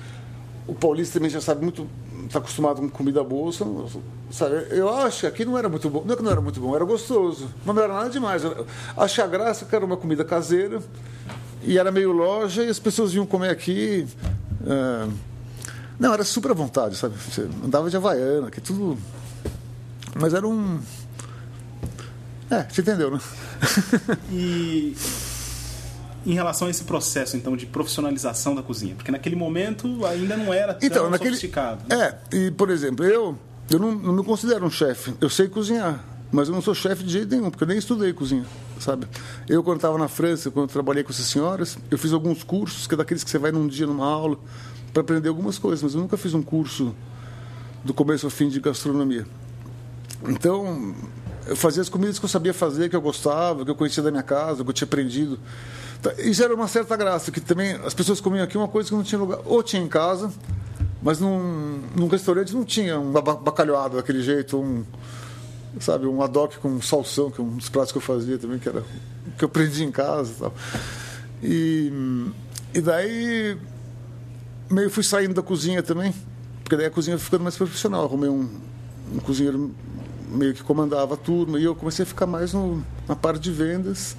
o 0.68 0.76
paulista 0.76 1.16
também 1.16 1.32
já 1.32 1.42
sabe 1.42 1.64
muito, 1.64 1.90
está 2.28 2.38
acostumado 2.38 2.80
com 2.80 2.88
comida 2.88 3.24
boa, 3.24 3.52
sabe? 3.52 4.68
Eu 4.70 4.94
acho 4.94 5.22
que 5.22 5.26
aqui 5.26 5.44
não 5.44 5.58
era 5.58 5.68
muito 5.68 5.90
bom, 5.90 6.04
não 6.06 6.14
é 6.14 6.18
que 6.18 6.22
não 6.22 6.32
era 6.32 6.42
muito 6.42 6.60
bom, 6.60 6.76
era 6.76 6.86
gostoso, 6.86 7.50
mas 7.66 7.76
não 7.76 7.82
era 7.82 7.94
nada 7.96 8.12
demais. 8.12 8.44
Achei 8.96 9.24
a 9.24 9.28
graça 9.28 9.66
que 9.66 9.76
era 9.76 9.84
uma 9.84 9.98
comida 9.98 10.24
caseira 10.24 10.80
e 11.64 11.80
era 11.80 11.92
meio 11.92 12.12
loja 12.12 12.64
e 12.64 12.70
as 12.70 12.78
pessoas 12.78 13.12
vinham 13.12 13.26
comer 13.26 13.50
aqui 13.50 14.06
é, 14.66 15.10
não, 16.00 16.14
era 16.14 16.24
super 16.24 16.52
à 16.52 16.54
vontade, 16.54 16.96
sabe? 16.96 17.16
Você 17.16 17.48
andava 17.64 17.90
de 17.90 17.96
Havaiana, 17.96 18.50
que 18.50 18.60
tudo. 18.60 18.98
Mas 20.16 20.34
era 20.34 20.48
um. 20.48 20.80
É, 22.50 22.64
você 22.64 22.82
entendeu, 22.82 23.12
né? 23.12 23.20
e 24.32 24.96
em 26.26 26.34
relação 26.34 26.68
a 26.68 26.72
esse 26.72 26.84
processo, 26.84 27.36
então, 27.36 27.56
de 27.56 27.66
profissionalização 27.66 28.56
da 28.56 28.62
cozinha? 28.62 28.96
Porque 28.96 29.12
naquele 29.12 29.36
momento 29.36 30.06
ainda 30.06 30.38
não 30.38 30.54
era 30.54 30.74
tão 30.74 30.88
então, 30.88 31.10
naquele, 31.10 31.32
sofisticado. 31.32 31.84
Né? 31.90 32.18
É, 32.32 32.36
e 32.36 32.52
por 32.52 32.70
exemplo, 32.70 33.06
eu, 33.06 33.38
eu 33.70 33.80
não, 33.80 33.94
não 33.94 34.14
me 34.14 34.24
considero 34.24 34.66
um 34.66 34.70
chefe. 34.70 35.14
Eu 35.20 35.30
sei 35.30 35.48
cozinhar, 35.48 36.04
mas 36.34 36.48
eu 36.48 36.54
não 36.56 36.64
sou 36.64 36.74
chefe 36.74 37.04
de 37.04 37.12
jeito 37.12 37.30
nenhum, 37.30 37.52
porque 37.52 37.64
eu 37.64 37.68
nem 37.68 37.78
estudei 37.78 38.12
cozinha, 38.12 38.44
sabe? 38.80 39.08
Eu, 39.48 39.64
quando 39.64 39.78
estava 39.78 40.00
na 40.00 40.08
França, 40.08 40.50
quando 40.50 40.68
trabalhei 40.68 41.04
com 41.04 41.12
essas 41.12 41.28
senhoras, 41.28 41.78
eu 41.92 41.98
fiz 41.98 42.12
alguns 42.12 42.42
cursos, 42.44 42.88
que 42.88 42.96
é 42.96 42.98
daqueles 42.98 43.24
que 43.24 43.30
você 43.30 43.38
vai 43.38 43.52
num 43.52 43.68
dia 43.68 43.86
numa 43.86 44.08
aula, 44.08 44.40
para 44.92 45.02
aprender 45.02 45.30
algumas 45.30 45.60
coisas, 45.60 45.84
mas 45.84 45.94
eu 45.94 46.02
nunca 46.02 46.18
fiz 46.18 46.34
um 46.34 46.42
curso 46.42 46.96
do 47.86 47.94
começo 47.94 48.26
ao 48.26 48.32
fim 48.32 48.50
de 48.50 48.60
gastronomia. 48.60 49.28
Então, 50.28 50.96
eu 51.46 51.56
fazia 51.56 51.84
as 51.84 51.90
comidas 51.90 52.18
que 52.18 52.26
eu 52.26 52.30
sabia 52.30 52.54
fazer, 52.54 52.90
que 52.90 52.96
eu 52.96 53.02
gostava, 53.02 53.64
que 53.64 53.70
eu 53.70 53.76
conhecia 53.76 54.02
da 54.02 54.10
minha 54.10 54.24
casa, 54.24 54.64
que 54.64 54.70
eu 54.72 54.74
tinha 54.74 54.88
aprendido. 54.88 55.40
Tá, 56.02 56.14
isso 56.18 56.44
era 56.44 56.56
uma 56.56 56.68
certa 56.68 56.98
graça, 56.98 57.32
que 57.32 57.42
também 57.42 57.74
as 57.86 57.94
pessoas 57.94 58.20
comiam 58.20 58.44
aqui 58.44 58.58
uma 58.58 58.68
coisa 58.68 58.90
que 58.90 58.96
não 58.96 59.04
tinha 59.04 59.20
lugar. 59.20 59.40
Ou 59.46 59.62
tinha 59.62 59.84
em 59.84 59.88
casa, 59.88 60.32
mas 61.00 61.20
num, 61.20 61.82
num 61.96 62.08
restaurante 62.08 62.56
não 62.56 62.66
tinha 62.66 63.00
um 63.00 63.12
bacalhoado 63.12 63.98
daquele 63.98 64.24
jeito, 64.24 64.58
um, 64.58 64.84
sabe, 65.80 66.06
um 66.06 66.22
adoc 66.22 66.58
com 66.58 66.82
salsão, 66.82 67.32
que 67.32 67.42
é 67.42 67.44
um 67.44 67.58
dos 67.58 67.70
pratos 67.70 67.92
que 67.92 67.98
eu 67.98 68.02
fazia 68.02 68.38
também, 68.38 68.60
que 68.60 68.70
era 68.70 68.84
que 69.38 69.44
eu 69.44 69.48
aprendi 69.48 69.84
em 69.84 69.92
casa 69.92 70.32
e 70.32 70.40
tal. 70.40 70.54
E, 71.42 71.92
e 72.74 72.82
daí 72.82 73.58
meio 74.70 74.90
fui 74.90 75.04
saindo 75.04 75.34
da 75.34 75.42
cozinha 75.42 75.82
também, 75.82 76.14
porque 76.64 76.76
daí 76.76 76.86
a 76.86 76.92
cozinha 76.92 77.18
ficando 77.18 77.44
mais 77.44 77.56
profissional. 77.56 78.06
Arrumei 78.06 78.30
um, 78.30 78.50
um 79.14 79.20
cozinheiro 79.20 79.74
meio 80.30 80.54
que 80.54 80.64
comandava 80.64 81.14
a 81.14 81.18
turma 81.18 81.60
e 81.60 81.64
eu 81.64 81.76
comecei 81.76 82.04
a 82.04 82.06
ficar 82.06 82.26
mais 82.26 82.54
no, 82.54 82.84
na 83.08 83.16
parte 83.16 83.42
de 83.42 83.52
vendas, 83.52 84.16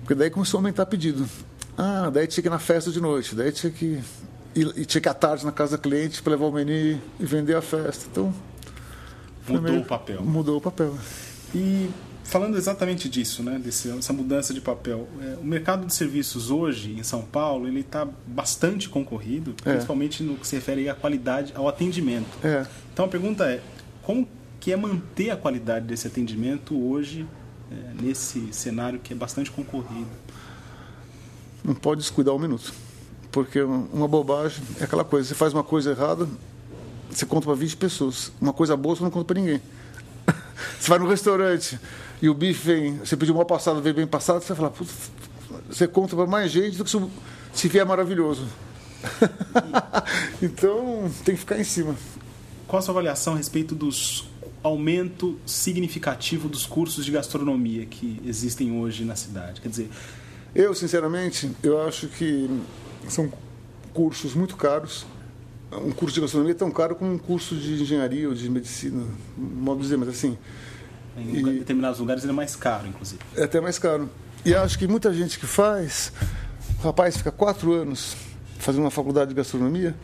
porque 0.00 0.14
daí 0.14 0.30
começou 0.30 0.58
a 0.58 0.60
aumentar 0.60 0.86
pedido. 0.86 1.28
Ah, 1.76 2.10
daí 2.12 2.26
tinha 2.26 2.42
que 2.42 2.48
ir 2.48 2.50
na 2.50 2.58
festa 2.58 2.90
de 2.90 3.00
noite, 3.00 3.34
daí 3.34 3.50
tinha 3.52 3.70
que 3.70 4.00
ir, 4.54 4.72
e 4.76 4.84
tinha 4.84 5.00
que 5.00 5.08
ir 5.08 5.10
à 5.10 5.14
tarde 5.14 5.44
na 5.44 5.52
casa 5.52 5.76
do 5.76 5.80
cliente 5.80 6.22
para 6.22 6.32
levar 6.32 6.46
o 6.46 6.52
menu 6.52 7.00
e 7.18 7.24
vender 7.24 7.56
a 7.56 7.62
festa. 7.62 8.06
Então 8.10 8.32
mudou 9.48 9.70
meio, 9.70 9.82
o 9.82 9.84
papel. 9.84 10.22
Mudou 10.22 10.56
o 10.58 10.60
papel. 10.60 10.94
E 11.54 11.90
falando 12.24 12.56
exatamente 12.56 13.08
disso, 13.08 13.42
né, 13.42 13.60
dessa 13.62 14.12
mudança 14.12 14.52
de 14.52 14.60
papel, 14.60 15.06
é, 15.20 15.36
o 15.40 15.44
mercado 15.44 15.86
de 15.86 15.94
serviços 15.94 16.50
hoje 16.50 16.92
em 16.98 17.02
São 17.02 17.22
Paulo 17.22 17.68
ele 17.68 17.80
está 17.80 18.08
bastante 18.26 18.88
concorrido, 18.88 19.54
é. 19.64 19.72
principalmente 19.72 20.22
no 20.22 20.36
que 20.36 20.46
se 20.46 20.56
refere 20.56 20.88
à 20.88 20.94
qualidade, 20.94 21.52
ao 21.54 21.68
atendimento. 21.68 22.26
É. 22.42 22.66
Então 22.92 23.04
a 23.04 23.08
pergunta 23.08 23.44
é, 23.44 23.60
como 24.02 24.26
que 24.58 24.72
é 24.72 24.76
manter 24.76 25.30
a 25.30 25.36
qualidade 25.36 25.86
desse 25.86 26.06
atendimento 26.06 26.74
hoje 26.74 27.26
é, 27.70 28.02
nesse 28.02 28.52
cenário 28.52 28.98
que 28.98 29.12
é 29.12 29.16
bastante 29.16 29.50
concorrido? 29.50 30.08
Não 31.62 31.74
pode 31.74 32.00
descuidar 32.00 32.34
um 32.34 32.38
minuto, 32.38 32.74
porque 33.30 33.60
uma 33.60 34.08
bobagem 34.08 34.62
é 34.80 34.84
aquela 34.84 35.04
coisa, 35.04 35.28
você 35.28 35.34
faz 35.34 35.52
uma 35.52 35.64
coisa 35.64 35.90
errada, 35.90 36.26
você 37.18 37.26
conta 37.26 37.46
para 37.46 37.54
20 37.54 37.76
pessoas, 37.76 38.32
uma 38.40 38.52
coisa 38.52 38.76
boa 38.76 38.96
você 38.96 39.02
não 39.02 39.10
conta 39.10 39.32
para 39.32 39.40
ninguém. 39.40 39.60
Você 40.78 40.88
vai 40.88 40.98
no 40.98 41.08
restaurante 41.08 41.78
e 42.20 42.28
o 42.28 42.34
bife 42.34 42.66
vem, 42.66 42.98
você 42.98 43.16
pediu 43.16 43.34
mal 43.34 43.44
passado, 43.44 43.82
veio 43.82 43.94
bem 43.94 44.06
passado, 44.06 44.42
você 44.42 44.54
vai 44.54 44.70
falar, 44.70 44.86
você 45.68 45.86
conta 45.86 46.16
para 46.16 46.26
mais 46.26 46.50
gente 46.50 46.76
do 46.76 46.84
que 46.84 46.90
se 47.52 47.68
vier 47.68 47.84
maravilhoso. 47.84 48.46
então 50.40 51.10
tem 51.24 51.34
que 51.34 51.40
ficar 51.40 51.58
em 51.58 51.64
cima. 51.64 51.94
Qual 52.66 52.78
a 52.78 52.82
sua 52.82 52.92
avaliação 52.92 53.34
a 53.34 53.36
respeito 53.36 53.74
dos 53.74 54.28
aumento 54.62 55.38
significativo 55.44 56.48
dos 56.48 56.64
cursos 56.64 57.04
de 57.04 57.10
gastronomia 57.10 57.84
que 57.84 58.20
existem 58.24 58.78
hoje 58.78 59.04
na 59.04 59.14
cidade? 59.14 59.60
Quer 59.60 59.68
dizer, 59.68 59.90
eu 60.54 60.74
sinceramente 60.74 61.50
eu 61.62 61.86
acho 61.86 62.08
que 62.08 62.48
são 63.08 63.30
cursos 63.92 64.34
muito 64.34 64.56
caros. 64.56 65.06
Um 65.78 65.90
curso 65.90 66.14
de 66.14 66.20
gastronomia 66.20 66.52
é 66.52 66.56
tão 66.56 66.70
caro 66.70 66.94
como 66.94 67.12
um 67.12 67.18
curso 67.18 67.54
de 67.54 67.82
engenharia 67.82 68.28
ou 68.28 68.34
de 68.34 68.48
medicina, 68.48 69.04
modo 69.36 69.78
de 69.78 69.84
dizer, 69.84 69.96
mas 69.96 70.08
assim. 70.08 70.36
Em 71.16 71.36
e, 71.36 71.42
determinados 71.42 72.00
lugares 72.00 72.22
ele 72.22 72.32
é 72.32 72.34
mais 72.34 72.56
caro, 72.56 72.86
inclusive. 72.86 73.20
É 73.36 73.44
até 73.44 73.60
mais 73.60 73.78
caro. 73.78 74.08
E 74.44 74.54
acho 74.54 74.78
que 74.78 74.86
muita 74.86 75.12
gente 75.12 75.38
que 75.38 75.46
faz, 75.46 76.12
o 76.80 76.82
rapaz 76.82 77.16
fica 77.16 77.30
quatro 77.30 77.72
anos 77.72 78.16
fazendo 78.58 78.82
uma 78.82 78.90
faculdade 78.90 79.30
de 79.30 79.34
gastronomia 79.34 79.94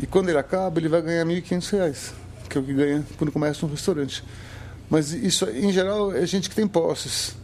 e 0.00 0.06
quando 0.06 0.28
ele 0.28 0.38
acaba 0.38 0.78
ele 0.78 0.88
vai 0.88 1.00
ganhar 1.02 1.26
R$ 1.26 1.40
1.500 1.40 2.24
que 2.48 2.58
é 2.58 2.60
o 2.60 2.64
que 2.64 2.72
ganha 2.72 3.04
quando 3.16 3.32
começa 3.32 3.64
um 3.66 3.68
restaurante. 3.68 4.22
Mas 4.88 5.12
isso, 5.12 5.48
em 5.50 5.72
geral, 5.72 6.14
é 6.14 6.24
gente 6.26 6.48
que 6.48 6.54
tem 6.54 6.66
posses. 6.66 7.36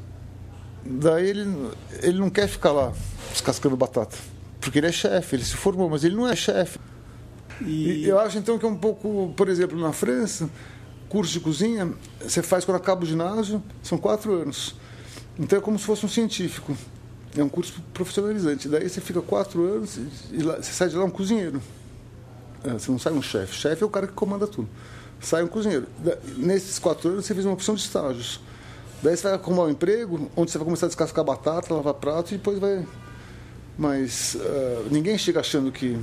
Daí 0.84 1.28
ele, 1.28 1.70
ele 2.02 2.18
não 2.18 2.30
quer 2.30 2.48
ficar 2.48 2.72
lá 2.72 2.92
descascando 3.32 3.76
batata. 3.76 4.16
Porque 4.60 4.78
ele 4.78 4.88
é 4.88 4.92
chefe, 4.92 5.36
ele 5.36 5.44
se 5.44 5.54
formou, 5.54 5.88
mas 5.88 6.04
ele 6.04 6.14
não 6.14 6.28
é 6.28 6.36
chefe. 6.36 6.78
E... 7.62 8.06
eu 8.06 8.18
acho 8.18 8.38
então 8.38 8.58
que 8.58 8.64
é 8.64 8.68
um 8.68 8.76
pouco, 8.76 9.32
por 9.36 9.48
exemplo, 9.48 9.78
na 9.78 9.92
França, 9.92 10.48
curso 11.08 11.32
de 11.32 11.40
cozinha, 11.40 11.92
você 12.20 12.42
faz 12.42 12.64
quando 12.64 12.76
acaba 12.76 13.02
o 13.02 13.06
ginásio, 13.06 13.62
são 13.82 13.98
quatro 13.98 14.32
anos. 14.32 14.76
Então 15.38 15.58
é 15.58 15.62
como 15.62 15.78
se 15.78 15.84
fosse 15.84 16.04
um 16.04 16.08
científico. 16.08 16.76
É 17.36 17.42
um 17.42 17.48
curso 17.48 17.80
profissionalizante. 17.94 18.68
Daí 18.68 18.88
você 18.88 19.00
fica 19.00 19.22
quatro 19.22 19.64
anos 19.64 19.96
e 19.96 20.42
você 20.42 20.72
sai 20.72 20.88
de 20.88 20.96
lá 20.96 21.04
um 21.04 21.10
cozinheiro. 21.10 21.62
É, 22.64 22.72
você 22.72 22.90
não 22.90 22.98
sai 22.98 23.12
um 23.12 23.22
chefe. 23.22 23.54
Chefe 23.54 23.82
é 23.82 23.86
o 23.86 23.90
cara 23.90 24.06
que 24.06 24.12
comanda 24.12 24.46
tudo. 24.46 24.68
Sai 25.20 25.42
um 25.42 25.46
cozinheiro. 25.46 25.86
Nesses 26.36 26.78
quatro 26.78 27.08
anos 27.10 27.24
você 27.24 27.34
fez 27.34 27.46
uma 27.46 27.54
opção 27.54 27.74
de 27.74 27.82
estágios. 27.82 28.40
Daí 29.02 29.16
você 29.16 29.22
vai 29.22 29.32
arrumar 29.34 29.64
um 29.64 29.70
emprego 29.70 30.30
onde 30.36 30.50
você 30.50 30.58
vai 30.58 30.64
começar 30.64 30.86
a 30.86 30.88
descascar 30.88 31.24
batata, 31.24 31.72
lavar 31.72 31.94
prato 31.94 32.34
e 32.34 32.36
depois 32.36 32.58
vai. 32.58 32.86
Mas 33.78 34.34
uh, 34.34 34.88
ninguém 34.90 35.16
chega 35.16 35.40
achando 35.40 35.72
que. 35.72 35.98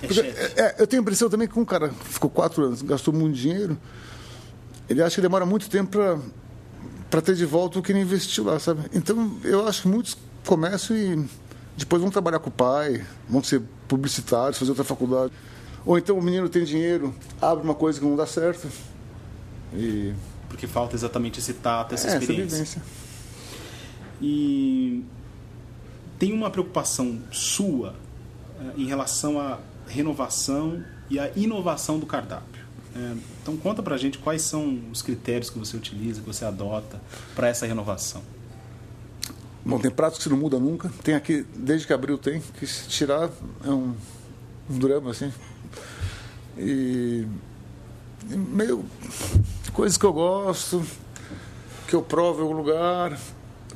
Porque, 0.00 0.20
é, 0.20 0.52
é, 0.56 0.74
eu 0.78 0.86
tenho 0.86 1.00
a 1.00 1.02
impressão 1.02 1.28
também 1.28 1.48
que 1.48 1.58
um 1.58 1.64
cara 1.64 1.90
ficou 2.04 2.28
quatro 2.28 2.64
anos, 2.64 2.82
gastou 2.82 3.12
muito 3.14 3.34
dinheiro, 3.34 3.78
ele 4.88 5.02
acha 5.02 5.16
que 5.16 5.22
demora 5.22 5.46
muito 5.46 5.68
tempo 5.68 5.90
para 5.90 6.18
para 7.08 7.22
ter 7.22 7.36
de 7.36 7.46
volta 7.46 7.78
o 7.78 7.82
que 7.82 7.92
ele 7.92 8.00
investiu 8.00 8.44
lá, 8.44 8.58
sabe? 8.58 8.82
Então 8.92 9.38
eu 9.44 9.66
acho 9.66 9.82
que 9.82 9.88
muitos 9.88 10.18
começam 10.44 10.96
e 10.96 11.24
depois 11.76 12.02
vão 12.02 12.10
trabalhar 12.10 12.40
com 12.40 12.48
o 12.48 12.52
pai, 12.52 13.06
vão 13.28 13.42
ser 13.42 13.62
publicitários, 13.86 14.58
fazer 14.58 14.72
outra 14.72 14.84
faculdade. 14.84 15.32
Ou 15.84 15.96
então 15.96 16.18
o 16.18 16.22
menino 16.22 16.48
tem 16.48 16.64
dinheiro, 16.64 17.14
abre 17.40 17.62
uma 17.62 17.76
coisa 17.76 18.00
que 18.00 18.04
não 18.04 18.16
dá 18.16 18.26
certo. 18.26 18.68
E... 19.72 20.12
Porque 20.48 20.66
falta 20.66 20.96
exatamente 20.96 21.38
esse 21.38 21.52
tato, 21.54 21.94
essa 21.94 22.08
é, 22.08 22.18
experiência. 22.18 22.62
Essa 22.62 22.80
e 24.20 25.04
tem 26.18 26.32
uma 26.32 26.50
preocupação 26.50 27.20
sua 27.30 27.94
eh, 28.58 28.72
em 28.78 28.86
relação 28.86 29.38
à 29.38 29.58
renovação 29.86 30.84
e 31.08 31.18
à 31.18 31.30
inovação 31.36 31.98
do 31.98 32.06
cardápio. 32.06 32.64
É, 32.94 33.14
então 33.42 33.56
conta 33.56 33.82
pra 33.82 33.96
gente 33.96 34.18
quais 34.18 34.42
são 34.42 34.80
os 34.90 35.02
critérios 35.02 35.50
que 35.50 35.58
você 35.58 35.76
utiliza, 35.76 36.20
que 36.20 36.26
você 36.26 36.44
adota 36.44 37.00
para 37.34 37.48
essa 37.48 37.66
renovação. 37.66 38.22
Bom, 39.64 39.78
tem 39.78 39.90
pratos 39.90 40.22
que 40.22 40.28
não 40.28 40.36
muda 40.36 40.58
nunca. 40.58 40.90
Tem 41.02 41.14
aqui, 41.14 41.44
desde 41.54 41.86
que 41.86 41.92
abriu 41.92 42.16
tem, 42.16 42.40
que 42.58 42.66
se 42.66 42.88
tirar 42.88 43.28
é 43.64 43.68
um, 43.68 43.94
um 44.70 44.78
drama, 44.78 45.10
assim. 45.10 45.32
E, 46.56 47.26
e 48.30 48.36
meio 48.36 48.84
coisas 49.72 49.98
que 49.98 50.06
eu 50.06 50.12
gosto, 50.12 50.86
que 51.88 51.94
eu 51.94 52.00
provo 52.00 52.38
em 52.38 52.42
algum 52.42 52.54
lugar, 52.56 53.18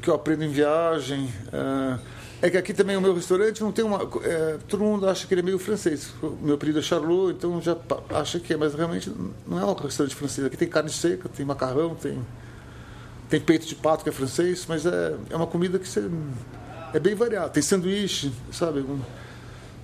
que 0.01 0.09
eu 0.09 0.15
aprendo 0.15 0.45
em 0.45 0.49
viagem. 0.49 1.29
É, 1.53 1.99
é 2.43 2.49
que 2.49 2.57
aqui 2.57 2.73
também 2.73 2.97
o 2.97 3.01
meu 3.01 3.15
restaurante 3.15 3.61
não 3.61 3.71
tem 3.71 3.85
uma. 3.85 3.99
É, 4.25 4.59
todo 4.67 4.83
mundo 4.83 5.09
acha 5.09 5.27
que 5.27 5.35
ele 5.35 5.43
é 5.43 5.45
meio 5.45 5.59
francês. 5.59 6.11
O 6.23 6.39
meu 6.41 6.55
apelido 6.55 6.79
é 6.79 6.83
Charlot, 6.83 7.35
então 7.35 7.61
já 7.61 7.77
acha 8.15 8.41
que 8.41 8.55
é, 8.55 8.57
mas 8.57 8.75
realmente 8.75 9.13
não 9.47 9.59
é 9.59 9.65
um 9.65 9.75
restaurante 9.75 10.15
francês. 10.15 10.47
Aqui 10.47 10.57
tem 10.57 10.69
carne 10.69 10.91
seca, 10.91 11.29
tem 11.29 11.45
macarrão, 11.45 11.95
tem, 11.95 12.19
tem 13.29 13.41
peito 13.41 13.67
de 13.67 13.75
pato 13.75 14.03
que 14.03 14.09
é 14.09 14.13
francês, 14.13 14.65
mas 14.67 14.87
é, 14.87 15.17
é 15.29 15.37
uma 15.37 15.47
comida 15.47 15.79
que 15.79 15.87
você, 15.87 16.09
é 16.95 16.99
bem 16.99 17.15
variada. 17.15 17.51
Tem 17.51 17.63
sanduíche, 17.63 18.33
sabe? 18.51 18.85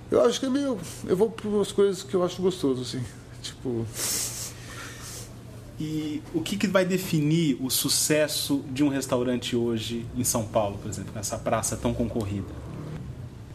Eu 0.09 0.25
acho 0.25 0.39
que 0.39 0.47
é 0.47 0.49
meio. 0.49 0.79
Eu 1.05 1.15
vou 1.15 1.29
para 1.29 1.47
umas 1.47 1.71
coisas 1.71 2.01
que 2.01 2.15
eu 2.15 2.23
acho 2.23 2.41
gostoso, 2.41 2.81
assim. 2.81 3.03
Tipo. 3.41 3.85
E 5.79 6.21
o 6.33 6.41
que, 6.41 6.57
que 6.57 6.67
vai 6.67 6.83
definir 6.85 7.57
o 7.61 7.69
sucesso 7.69 8.63
de 8.71 8.83
um 8.83 8.89
restaurante 8.89 9.55
hoje 9.55 10.05
em 10.15 10.23
São 10.23 10.43
Paulo, 10.43 10.77
por 10.79 10.89
exemplo, 10.89 11.11
nessa 11.13 11.37
praça 11.37 11.77
tão 11.77 11.93
concorrida? 11.93 12.47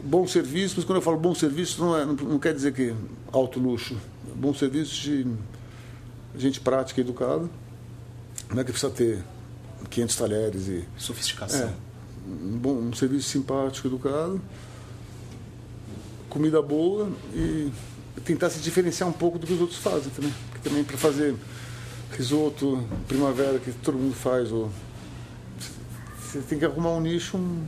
Bom 0.05 0.27
serviço, 0.27 0.75
mas 0.77 0.85
quando 0.85 0.97
eu 0.97 1.03
falo 1.03 1.17
bom 1.17 1.35
serviço, 1.35 1.81
não, 1.81 1.99
é, 1.99 2.05
não, 2.05 2.15
não 2.15 2.39
quer 2.39 2.55
dizer 2.55 2.73
que 2.73 2.95
alto 3.33 3.59
luxo. 3.59 3.97
Bom 4.37 4.55
serviço 4.55 4.95
de 4.95 5.27
gente 6.37 6.61
prática 6.61 7.01
e 7.01 7.05
educada. 7.05 7.49
Não 8.51 8.61
é 8.61 8.65
que 8.65 8.71
precisa 8.71 8.93
ter 8.93 9.23
500 9.91 10.17
talheres 10.17 10.69
e. 10.69 10.85
Sofisticação. 10.97 11.69
É, 11.69 11.73
um, 12.29 12.59
bom, 12.59 12.75
um 12.75 12.93
serviço 12.93 13.29
simpático, 13.29 13.89
educado 13.89 14.41
comida 16.33 16.63
boa 16.63 17.13
e 17.35 17.71
tentar 18.25 18.49
se 18.49 18.59
diferenciar 18.61 19.07
um 19.07 19.13
pouco 19.13 19.39
do 19.39 19.47
que 19.47 19.53
os 19.53 19.61
outros 19.61 19.79
fazem 19.79 20.11
também. 20.11 20.33
Porque 20.51 20.67
também 20.67 20.83
para 20.83 20.97
fazer 20.97 21.35
risoto 22.17 22.83
primavera 23.09 23.59
que 23.59 23.73
todo 23.73 23.99
mundo 23.99 24.15
faz, 24.15 24.51
ou 24.53 24.71
Você 26.21 26.41
tem 26.41 26.59
que 26.59 26.65
arrumar 26.65 26.91
um 26.91 27.01
nicho. 27.01 27.37
Um... 27.37 27.65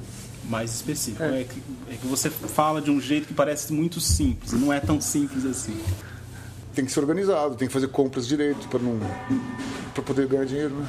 Mais 0.49 0.75
específico. 0.75 1.23
É. 1.23 1.41
É, 1.41 1.45
que, 1.45 1.63
é 1.91 1.97
que 1.97 2.07
você 2.07 2.29
fala 2.29 2.83
de 2.83 2.91
um 2.91 3.01
jeito 3.01 3.27
que 3.27 3.35
parece 3.35 3.73
muito 3.73 3.99
simples, 3.99 4.53
não 4.53 4.73
é 4.73 4.79
tão 4.79 5.01
simples 5.01 5.47
assim. 5.47 5.81
Tem 6.75 6.85
que 6.85 6.93
ser 6.93 7.01
organizado, 7.01 7.55
tem 7.55 7.67
que 7.67 7.73
fazer 7.73 7.89
compras 7.89 8.27
direito 8.27 8.69
para 8.69 8.81
não 8.81 8.99
para 9.95 10.03
poder 10.03 10.27
ganhar 10.27 10.45
dinheiro, 10.45 10.75
né? 10.75 10.87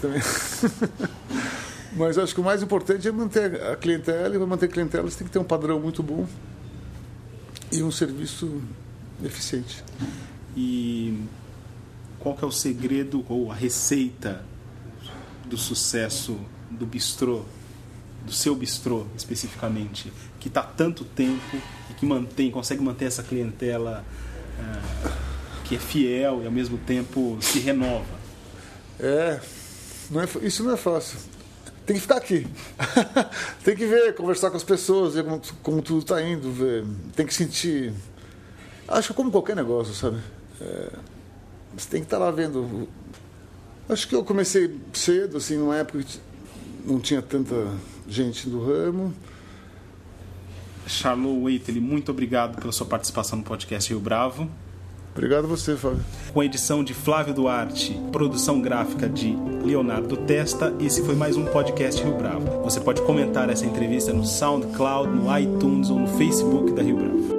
Também. 0.00 0.22
Mas 1.96 2.16
acho 2.18 2.34
que 2.34 2.40
o 2.40 2.44
mais 2.44 2.62
importante 2.62 3.06
é 3.08 3.12
manter 3.12 3.62
a 3.62 3.76
clientela 3.76 4.34
e 4.34 4.38
para 4.38 4.46
manter 4.46 4.66
a 4.66 4.68
clientela 4.68 5.10
você 5.10 5.18
tem 5.18 5.26
que 5.26 5.32
ter 5.32 5.38
um 5.38 5.44
padrão 5.44 5.80
muito 5.80 6.02
bom 6.02 6.26
e 7.72 7.82
um 7.82 7.90
serviço 7.90 8.60
eficiente. 9.24 9.82
E 10.56 11.18
qual 12.26 12.34
que 12.34 12.44
é 12.44 12.48
o 12.48 12.50
segredo 12.50 13.24
ou 13.28 13.52
a 13.52 13.54
receita 13.54 14.44
do 15.44 15.56
sucesso 15.56 16.36
do 16.68 16.84
bistrô, 16.84 17.44
do 18.24 18.32
seu 18.32 18.56
bistrô 18.56 19.06
especificamente, 19.16 20.12
que 20.40 20.48
está 20.48 20.60
tanto 20.60 21.04
tempo 21.04 21.56
e 21.88 21.94
que 21.94 22.04
mantém, 22.04 22.50
consegue 22.50 22.82
manter 22.82 23.04
essa 23.04 23.22
clientela 23.22 24.04
uh, 24.58 25.08
que 25.62 25.76
é 25.76 25.78
fiel 25.78 26.42
e 26.42 26.46
ao 26.46 26.50
mesmo 26.50 26.78
tempo 26.78 27.38
se 27.40 27.60
renova? 27.60 28.16
É, 28.98 29.40
não 30.10 30.20
é 30.20 30.26
isso 30.42 30.64
não 30.64 30.72
é 30.72 30.76
fácil. 30.76 31.20
Tem 31.86 31.94
que 31.94 32.02
ficar 32.02 32.16
aqui. 32.16 32.44
tem 33.62 33.76
que 33.76 33.86
ver, 33.86 34.16
conversar 34.16 34.50
com 34.50 34.56
as 34.56 34.64
pessoas, 34.64 35.14
ver 35.14 35.22
como, 35.22 35.40
como 35.62 35.80
tudo 35.80 36.00
está 36.00 36.20
indo, 36.20 36.50
ver. 36.50 36.84
Tem 37.14 37.24
que 37.24 37.32
sentir. 37.32 37.92
Acho 38.88 39.10
que 39.10 39.14
como 39.14 39.30
qualquer 39.30 39.54
negócio, 39.54 39.94
sabe? 39.94 40.18
É, 40.60 40.90
você 41.76 41.88
tem 41.90 42.00
que 42.00 42.06
estar 42.06 42.18
tá 42.18 42.24
lá 42.24 42.30
vendo. 42.30 42.88
Acho 43.88 44.08
que 44.08 44.14
eu 44.14 44.24
comecei 44.24 44.74
cedo, 44.92 45.36
assim, 45.36 45.56
numa 45.56 45.76
época 45.76 46.02
que 46.02 46.18
não 46.84 46.98
tinha 46.98 47.20
tanta 47.20 47.54
gente 48.08 48.48
do 48.48 48.64
ramo. 48.64 49.14
Charlot 50.86 51.42
Waitley, 51.42 51.80
muito 51.80 52.10
obrigado 52.10 52.58
pela 52.58 52.72
sua 52.72 52.86
participação 52.86 53.38
no 53.38 53.44
podcast 53.44 53.90
Rio 53.90 54.00
Bravo. 54.00 54.48
Obrigado 55.12 55.44
a 55.44 55.48
você, 55.48 55.76
Fábio. 55.76 56.04
Com 56.32 56.42
edição 56.42 56.84
de 56.84 56.92
Flávio 56.92 57.32
Duarte, 57.32 57.98
produção 58.12 58.60
gráfica 58.60 59.08
de 59.08 59.34
Leonardo 59.64 60.16
Testa, 60.18 60.74
esse 60.78 61.02
foi 61.02 61.14
mais 61.14 61.36
um 61.36 61.46
podcast 61.46 62.02
Rio 62.02 62.16
Bravo. 62.16 62.62
Você 62.62 62.80
pode 62.80 63.00
comentar 63.02 63.48
essa 63.48 63.64
entrevista 63.64 64.12
no 64.12 64.24
SoundCloud, 64.24 65.10
no 65.10 65.38
iTunes 65.38 65.88
ou 65.88 65.98
no 65.98 66.06
Facebook 66.06 66.72
da 66.72 66.82
Rio 66.82 66.96
Bravo. 66.96 67.35